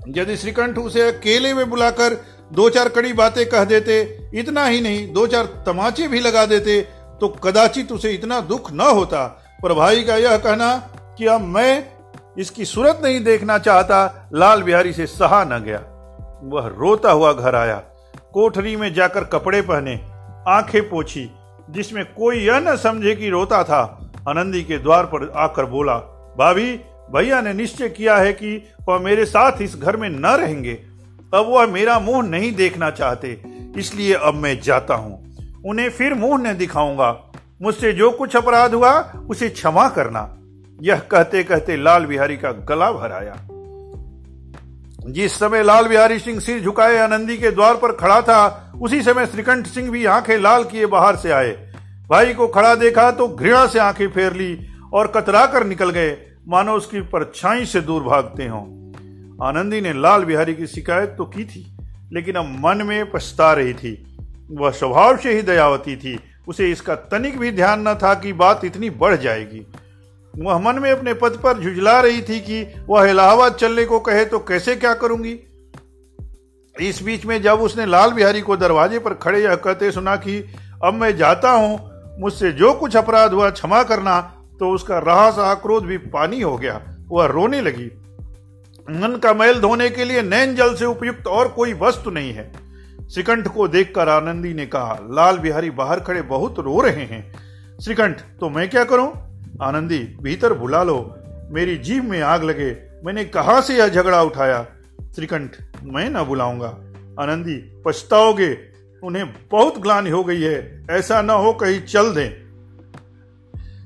यदि 0.07 0.37
श्रीकंठ 0.37 0.77
उसे 0.77 1.01
अकेले 1.01 1.53
में 1.53 1.69
बुलाकर 1.69 2.17
दो 2.53 2.69
चार 2.69 2.89
कड़ी 2.89 3.13
बातें 3.13 3.45
कह 3.45 3.63
देते, 3.63 4.29
इतना 4.35 4.65
ही 4.65 4.81
नहीं, 4.81 5.13
दो 5.13 5.27
चार 5.27 5.45
तमाचे 5.65 6.07
भी 6.07 6.19
लगा 6.19 6.45
देते 6.45 6.81
तो 7.21 7.27
कदाचित 7.27 7.91
उसे 7.91 8.11
इतना 8.11 8.39
दुख 8.39 8.71
न 8.71 8.81
होता। 8.81 9.25
पर 9.63 9.73
भाई 9.73 10.03
का 10.03 10.15
यह 10.15 10.37
कहना 10.37 10.75
कि 11.17 11.25
अब 11.25 11.41
मैं 11.41 11.87
इसकी 12.37 12.65
सूरत 12.65 13.01
नहीं 13.03 13.23
देखना 13.23 13.57
चाहता, 13.57 14.29
लाल 14.33 14.63
बिहारी 14.63 14.93
से 14.93 15.05
सहा 15.05 15.43
न 15.43 15.63
गया। 15.63 15.79
वह 16.43 16.67
रोता 16.67 17.11
हुआ 17.11 17.31
घर 17.33 17.55
आया। 17.55 17.75
कोठरी 18.33 18.75
में 18.75 18.93
जाकर 18.93 19.23
कपड़े 19.23 19.61
पहने, 19.61 19.95
आँखें 20.47 20.89
पोछी 20.89 21.25
जिसमें 21.69 22.05
कोई 22.05 22.39
यह 22.39 22.59
न 22.59 22.75
समझे 22.77 23.15
कि 23.15 23.29
रोता 23.29 23.63
था, 23.63 24.11
आनंदी 24.29 24.63
के 24.63 24.77
द्वार 24.77 25.05
पर 25.05 25.31
आकर 25.35 25.65
बोला, 25.65 25.97
भाभी, 26.39 26.79
भैया 27.15 27.41
ने 27.41 27.53
निश्चय 27.53 27.89
किया 27.89 28.17
है 28.17 28.33
कि 28.33 28.69
वह 28.87 28.99
मेरे 28.99 29.25
साथ 29.25 29.61
इस 29.61 29.75
घर 29.75 29.97
में 29.97 30.09
न 30.09 30.25
रहेंगे। 30.25 30.73
अब 31.33 31.45
वह 31.49 31.67
मेरा 31.67 31.99
मुँह 31.99 32.27
नहीं 32.27 32.51
देखना 32.51 32.89
चाहते, 32.89 33.41
इसलिए 33.77 34.13
अब 34.13 34.33
मैं 34.33 34.61
जाता 34.61 34.93
हूँ। 34.93 35.25
उन्हें 35.65 35.89
फिर 35.89 36.13
मुँह 36.13 36.41
न 36.41 36.57
दिखाऊँगा। 36.57 37.31
मुझसे 37.61 37.93
जो 37.93 38.11
कुछ 38.11 38.35
अपराध 38.35 38.73
हुआ, 38.73 39.13
उसे 39.29 39.49
क्षमा 39.49 39.89
करना। 39.89 40.37
यह 40.81 40.99
कहते 40.99 41.43
कहते 41.43 41.77
लाल 41.77 42.05
बिहारी 42.05 42.37
का 42.37 42.51
गला 42.51 42.91
भर 42.91 43.11
आया। 43.11 43.35
जिस 45.05 45.33
समय 45.33 45.63
लाल 45.63 45.87
बिहारी 45.87 46.17
सिंह 46.19 46.39
सिर 46.39 46.61
झुकाए, 46.61 46.97
आनंदी 46.97 47.37
के 47.37 47.49
द्वार 47.51 47.75
पर 47.75 47.91
खड़ा 47.91 48.21
था, 48.21 48.71
उसी 48.81 49.01
समय 49.01 49.25
श्रीकंठ 49.25 49.67
सिंह 49.67 49.89
भी 49.91 50.05
आँखें 50.05 50.37
लाल 50.37 50.63
किए 50.63 50.85
बाहर 50.85 51.15
से 51.15 51.31
आए। 51.31 51.51
भाई 52.09 52.33
को 52.33 52.47
खड़ा 52.47 52.73
देखा 52.75 53.11
तो 53.11 53.27
घृणा 53.27 53.65
से 53.67 53.79
आँखें 53.79 54.07
फेर 54.07 54.33
ली 54.33 54.57
और 54.93 55.07
कतरा 55.07 55.45
कर 55.45 55.63
निकल 55.63 55.89
गए। 55.89 56.17
मानो 56.47 56.73
उसकी 56.73 57.01
परछाई 57.01 57.65
से 57.65 57.81
दूर 57.81 58.03
भागते 58.03 58.47
हों। 58.47 58.63
आनंदी 59.47 59.81
ने 59.81 59.93
लाल 59.93 60.25
बिहारी 60.25 60.55
की 60.55 60.67
शिकायत 60.67 61.15
तो 61.17 61.25
की 61.25 61.45
थी, 61.45 61.65
लेकिन 62.13 62.35
अब 62.35 62.45
मन 62.59 62.85
में 62.85 63.11
पछता 63.11 63.53
रही 63.53 63.73
थी। 63.73 64.17
वह 64.51 64.71
स्वभाव 64.71 65.17
से 65.17 65.33
ही 65.33 65.41
दयावती 65.41 65.95
थी। 65.95 66.19
उसे 66.47 66.71
इसका 66.71 66.95
तनिक 66.95 67.39
भी 67.39 67.51
ध्यान 67.51 67.87
न 67.87 67.93
था 67.93 68.13
कि 68.13 68.33
बात 68.33 68.65
इतनी 68.65 68.89
बढ़ 68.89 69.15
जाएगी। 69.15 69.65
वह 70.39 70.57
मन 70.59 70.79
में 70.79 70.91
अपने 70.91 71.13
पद 71.13 71.39
पर 71.43 71.61
झुझला 71.61 71.99
रही 71.99 72.21
थी 72.21 72.39
कि 72.39 72.85
वह 72.89 73.09
इलाहाबाद 73.09 73.53
चलने 73.53 73.85
को 73.85 73.99
कहे 73.99 74.25
तो 74.25 74.39
कैसे 74.39 74.75
क्या 74.75 74.93
करूँगी? 74.93 75.39
इस 76.81 77.03
बीच 77.03 77.25
में 77.25 77.41
जब 77.41 77.61
उसने 77.61 77.85
लाल 77.85 78.11
बिहारी 78.11 78.41
को 78.41 78.57
दरवाजे 78.57 78.99
पर 78.99 79.13
खड़े 79.13 79.43
यह 79.43 79.55
कहते 79.55 79.91
सुना 79.91 80.15
कि, 80.15 80.45
अब 80.83 80.93
मैं 80.93 81.17
जाता 81.17 81.51
हूँ, 81.51 81.91
मुझसे 82.19 82.51
जो 82.51 82.73
कुछ 82.73 82.95
अपराध 82.95 83.33
हुआ 83.33 83.49
क्षमा 83.49 83.83
करना 83.83 84.21
तो 84.59 84.71
उसका 84.71 84.99
रहा 84.99 85.29
सा 85.31 85.53
क्रोध 85.53 85.85
भी 85.85 85.97
पानी 85.97 86.41
हो 86.41 86.57
गया। 86.57 86.81
वह 87.09 87.25
रोने 87.25 87.61
लगी। 87.61 87.85
मन 88.89 89.19
का 89.23 89.33
मैल 89.33 89.59
धोने 89.59 89.89
के 89.89 90.05
लिए 90.05 90.21
नैन 90.21 90.55
जल 90.55 90.75
से 90.75 90.85
उपयुक्त 90.85 91.27
और 91.27 91.47
कोई 91.47 91.73
वस्तु 91.73 92.11
नहीं 92.11 92.33
है। 92.33 92.51
श्रीकंठ 93.13 93.47
को 93.47 93.67
देखकर 93.67 94.09
आनंदी 94.09 94.53
ने 94.53 94.65
कहा, 94.65 94.99
लाल 95.11 95.37
बिहारी 95.37 95.69
बाहर 95.69 95.99
खड़े 95.99 96.21
बहुत 96.21 96.59
रो 96.59 96.81
रहे 96.81 97.05
हैं। 97.05 97.35
श्रीकंठ 97.83 98.21
तो 98.39 98.49
मैं 98.49 98.69
क्या 98.69 98.83
करूँ? 98.83 99.13
आनंदी, 99.61 99.99
भीतर 99.99 100.53
बुला 100.53 100.83
लो। 100.83 101.15
मेरी 101.51 101.77
जीव 101.77 102.03
में 102.03 102.21
आग 102.21 102.43
लगे। 102.43 102.77
मैंने 103.05 103.25
कहा 103.25 103.61
से 103.61 103.77
यह 103.77 103.87
झगड़ा 103.87 104.23
उठाया? 104.23 104.67
श्रीकंठ 105.15 105.57
मैं 105.83 106.09
ना 106.09 106.23
बुलाऊँगा। 106.23 106.67
आनंदी, 107.23 107.81
पछताओगे? 107.85 108.57
उन्हें 109.03 109.33
बहुत 109.51 109.77
ग्लानी 109.77 110.09
हो 110.09 110.23
गई 110.23 110.41
है। 110.41 110.85
ऐसा 110.91 111.21
न 111.21 111.29
हो 111.29 111.53
कहीं 111.53 111.81
चल 111.81 112.13
दें। 112.13 112.45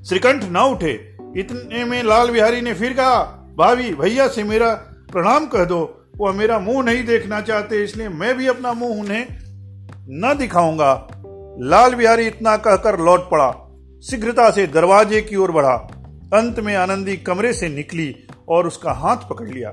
श्रीकंठ 0.04 0.44
न 0.44 0.56
उठे। 0.56 1.16
इतने 1.36 1.84
में 1.84 2.02
लाल 2.02 2.30
बिहारी 2.30 2.60
ने 2.60 2.74
फिर 2.74 2.92
कहा, 2.92 3.22
भाभी, 3.58 3.94
भैया 3.94 4.28
से 4.28 4.44
मेरा 4.44 4.74
प्रणाम 5.12 5.46
कह 5.46 5.64
दो। 5.64 6.04
वह 6.16 6.32
मेरा 6.32 6.58
मुँह 6.58 6.84
नहीं 6.84 7.04
देखना 7.04 7.40
चाहते, 7.40 7.84
इसलिए 7.84 8.08
मैं 8.08 8.38
भी 8.38 8.46
अपना 8.46 8.72
मुँह 8.72 9.00
उन्हें 9.00 9.26
न 10.08 10.34
दिखाऊँगा। 10.38 11.08
लाल 11.60 11.94
बिहारी 11.94 12.26
इतना 12.26 12.56
कहकर 12.56 13.00
लौट 13.00 13.30
पड़ा। 13.30 13.69
शीघ्रता 14.02 14.50
से 14.50 14.66
दरवाजे 14.66 15.22
की 15.22 15.36
ओर 15.36 15.52
बढ़ा। 15.52 15.72
अंत 16.34 16.60
में 16.60 16.76
आनंदी 16.76 17.16
कमरे 17.16 17.52
से 17.52 17.68
निकली 17.68 18.16
और 18.48 18.66
उसका 18.66 18.92
हाथ 18.92 19.16
पकड़ 19.16 19.48
लिया। 19.48 19.72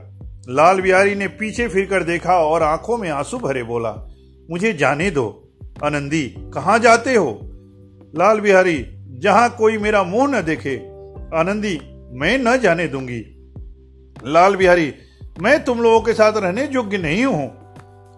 लाल 0.50 0.82
बिहारी 0.82 1.16
ने 1.16 1.28
पीछे 1.28 1.68
फिरकर 1.68 2.04
देखा 2.04 2.34
और 2.34 2.64
आँखों 2.64 2.98
में 2.98 3.10
आँसू 3.10 3.38
भरे 3.38 3.64
बोला, 3.64 4.08
मुझे 4.52 4.74
जाने 4.74 5.12
दो। 5.12 5.54
आनंदी, 5.84 6.36
कहा 6.54 6.78
जाते 6.78 7.16
हो? 7.16 7.40
लाल 8.16 8.40
बिहारी, 8.40 8.86
जहाँ 9.20 9.50
कोई 9.50 9.78
मेरा 9.78 10.04
मुँह 10.04 10.38
न 10.38 10.42
देखे। 10.42 10.76
आनंदी, 11.38 11.80
मैं 12.12 12.38
न 12.38 12.58
जाने 12.58 12.88
दूँगी। 12.88 13.52
लाल 14.26 14.56
बिहारी, 14.56 14.94
मैं 15.40 15.64
तुम 15.64 15.80
लोगों 15.80 16.02
के 16.02 16.14
साथ 16.14 16.34
रहने 16.38 16.70
योग्य 16.72 16.98
नहीं 16.98 17.26
हूँ। 17.26 17.48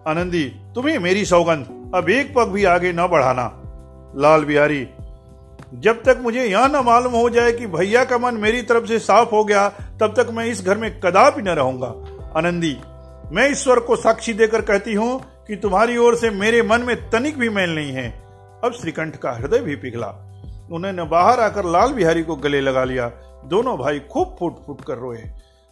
आनंदी, 0.08 0.44
तुम्हें 0.44 0.98
मेरी 0.98 1.24
सौगंध। 1.24 1.92
अब 1.94 2.10
एक 2.10 2.34
पग 2.34 2.48
भी 2.48 2.64
आगे 2.64 2.92
न 2.92 3.06
बढ़ाना। 3.06 3.62
लाल 4.16 4.44
बिहारी 4.44 4.88
जब 5.74 6.02
तक 6.02 6.18
मुझे 6.22 6.44
यह 6.44 6.66
न 6.66 6.76
मालूम 6.76 7.12
हो 7.12 7.30
जाए 7.30 7.52
कि 7.52 7.66
भैया 7.66 8.04
का 8.04 8.18
मन 8.18 8.34
मेरी 8.34 8.62
तरफ़ 8.62 8.86
से 8.86 8.98
साफ़ 8.98 9.30
हो 9.30 9.44
गया, 9.44 9.68
तब 9.68 10.14
तक 10.16 10.30
मैं 10.30 10.44
इस 10.44 10.64
घर 10.66 10.78
में 10.78 11.00
कदापि 11.00 11.42
न 11.42 11.48
रहूँगा। 11.48 11.86
आनंदी, 12.38 12.76
मैं 13.32 13.50
ईश्वर 13.50 13.80
को 13.80 13.96
साक्षी 13.96 14.32
देकर 14.32 14.60
कहती 14.60 14.94
हूँ 14.94 15.20
कि 15.46 15.56
तुम्हारी 15.56 15.96
ओर 15.96 16.16
से 16.16 16.30
मेरे 16.30 16.62
मन 16.62 16.80
में 16.80 17.10
तनिक 17.10 17.38
भी 17.38 17.48
मैल 17.48 17.74
नहीं 17.74 17.92
है। 17.92 18.10
अब 18.64 18.72
श्रीकंठ 18.80 19.16
का 19.16 19.32
हृदय 19.32 19.58
भी 19.58 19.76
पिघला। 19.76 20.06
उन्होंने 20.72 21.04
बाहर 21.04 21.40
आकर 21.40 21.64
लाल 21.64 21.92
बिहारी 21.92 22.22
को 22.22 22.36
गले 22.36 22.60
लगा 22.60 22.84
लिया। 22.84 23.08
दोनों 23.44 23.78
भाई 23.78 23.98
खूब 23.98 24.36
फूट 24.38 24.66
फूट 24.66 24.80
कर 24.80 24.98
रोए। 24.98 25.22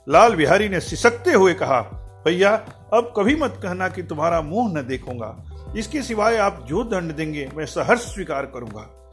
लाल 0.08 0.34
बिहारी 0.34 0.68
ने 0.68 0.80
सिसकते 0.80 1.32
हुए 1.32 1.54
कहा, 1.54 1.80
भैया, 2.26 2.50
अब 2.94 3.12
कभी 3.16 3.36
मत 3.36 3.60
कहना 3.62 3.88
कि 3.88 4.02
तुम्हारा 4.02 4.40
मुँह 4.40 4.78
न 4.78 4.86
देखूँगा। 4.86 5.44
इसके 5.76 6.02
सिवाय 6.02 6.36
आप 6.36 6.64
जो 6.68 6.84
दंड 6.84 7.12
देंगे, 7.12 7.50
मैं 7.56 7.66
सहर्ष 7.66 8.00
स्वीकार 8.00 8.46
करूँगा। 8.46 9.07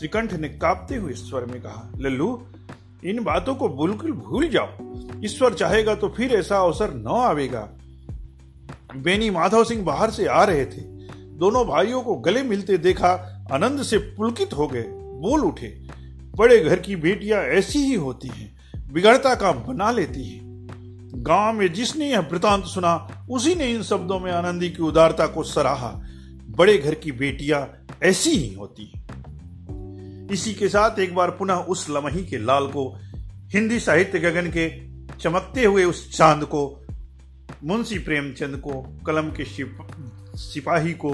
श्रीकंठ 0.00 0.32
ने 0.32 0.48
कांपते 0.48 0.96
हुए 0.96 1.12
स्वर 1.12 1.44
में 1.44 1.60
कहा, 1.62 1.92
लल्लू, 1.96 2.46
इन 3.04 3.22
बातों 3.24 3.54
को 3.54 3.68
बिल्कुल 3.68 4.12
भूल 4.12 4.48
जाओ। 4.48 4.68
ईश्वर 5.24 5.54
चाहेगा 5.54 5.94
तो 5.94 6.08
फिर 6.08 6.32
ऐसा 6.32 6.58
अवसर 6.58 6.94
न 6.94 7.06
आवेगा। 7.06 7.68
बेनी 8.96 9.30
माधव 9.30 9.64
सिंह 9.64 9.84
बाहर 9.84 10.10
से 10.10 10.26
आ 10.26 10.44
रहे 10.44 10.64
थे। 10.64 10.80
दोनों 11.36 11.66
भाइयों 11.66 12.02
को 12.02 12.14
गले 12.14 12.42
मिलते 12.42 12.78
देखा 12.78 13.10
आनंद 13.52 13.82
से 13.82 13.98
पुलकित 13.98 14.52
हो 14.52 14.68
गए। 14.68 14.82
बोल 15.20 15.40
उठे, 15.40 15.68
बड़े 16.36 16.60
घर 16.60 16.80
की 16.80 16.96
बेटियाँ 16.96 17.42
ऐसी 17.42 17.78
ही 17.78 17.94
होती 17.94 18.28
हैं, 18.28 18.56
बिगड़ता 18.92 19.34
काम 19.34 19.58
बना 19.58 19.90
लेती 19.90 20.24
है। 20.24 20.40
गाँव 21.22 21.52
में 21.52 21.72
जिसने 21.72 22.10
यह 22.10 22.20
वृतांत 22.20 22.64
सुना, 22.64 23.26
उसी 23.30 23.54
ने 23.54 23.70
इन 23.70 23.82
शब्दों 23.82 24.18
में 24.20 24.32
आनंदी 24.32 24.70
की 24.70 24.82
उदारता 24.82 25.26
को 25.26 25.42
सराहा। 25.42 26.00
बड़े 26.50 26.78
घर 26.78 26.94
की 26.94 27.12
बेटियाँ 27.12 27.86
ऐसी 28.02 28.30
ही 28.30 28.54
होती 28.54 28.92
इसी 30.30 30.54
के 30.54 30.68
साथ 30.68 30.98
एक 30.98 31.14
बार 31.14 31.30
पुनः 31.30 31.54
उस 31.54 31.90
लमही 31.90 32.24
के 32.24 32.38
लाल 32.38 32.66
को 32.66 32.96
हिंदी 33.48 33.80
साहित्य 33.80 34.18
गगन 34.18 34.50
के 34.56 34.90
चमकते 35.14 35.64
हुए 35.64 35.84
उस 35.84 36.16
चाँद 36.16 36.44
को, 36.44 36.84
मुंशी 37.64 37.98
प्रेमचंद 37.98 38.56
को, 38.56 38.98
कलम 39.06 39.30
के 39.30 39.44
सिपाही 40.38 40.92
को, 40.92 41.12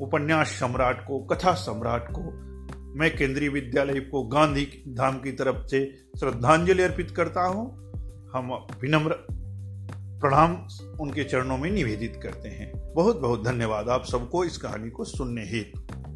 उपन्यास 0.00 0.46
सम्राट 0.46 1.06
को, 1.06 1.18
कथा 1.18 1.52
सम्राट 1.52 2.08
को, 2.10 2.50
मैं 2.98 3.16
केंद्रीय 3.16 3.48
विद्यालय 3.48 4.00
को 4.00 4.22
गांधी 4.22 4.84
धाम 4.88 5.16
की 5.16 5.32
तरफ़ 5.32 5.66
से 5.66 6.04
श्रद्धांजलि 6.20 6.82
अर्पित 6.82 7.10
करता 7.10 7.42
हूँ। 7.42 7.92
हम 8.34 8.52
विनम्र 8.82 9.26
प्रणाम 10.20 10.68
उनके 11.00 11.24
चरणों 11.24 11.58
में 11.58 11.70
निवेदित 11.70 12.20
करते 12.22 12.48
हैं। 12.48 12.94
बहुत 12.94 13.20
बहुत 13.20 13.44
धन्यवाद 13.44 13.88
आप 13.88 14.04
सबको 14.04 14.44
इस 14.44 14.58
कहानी 14.58 14.90
को 14.90 15.04
सुनने 15.04 15.42
हेतु। 15.42 16.09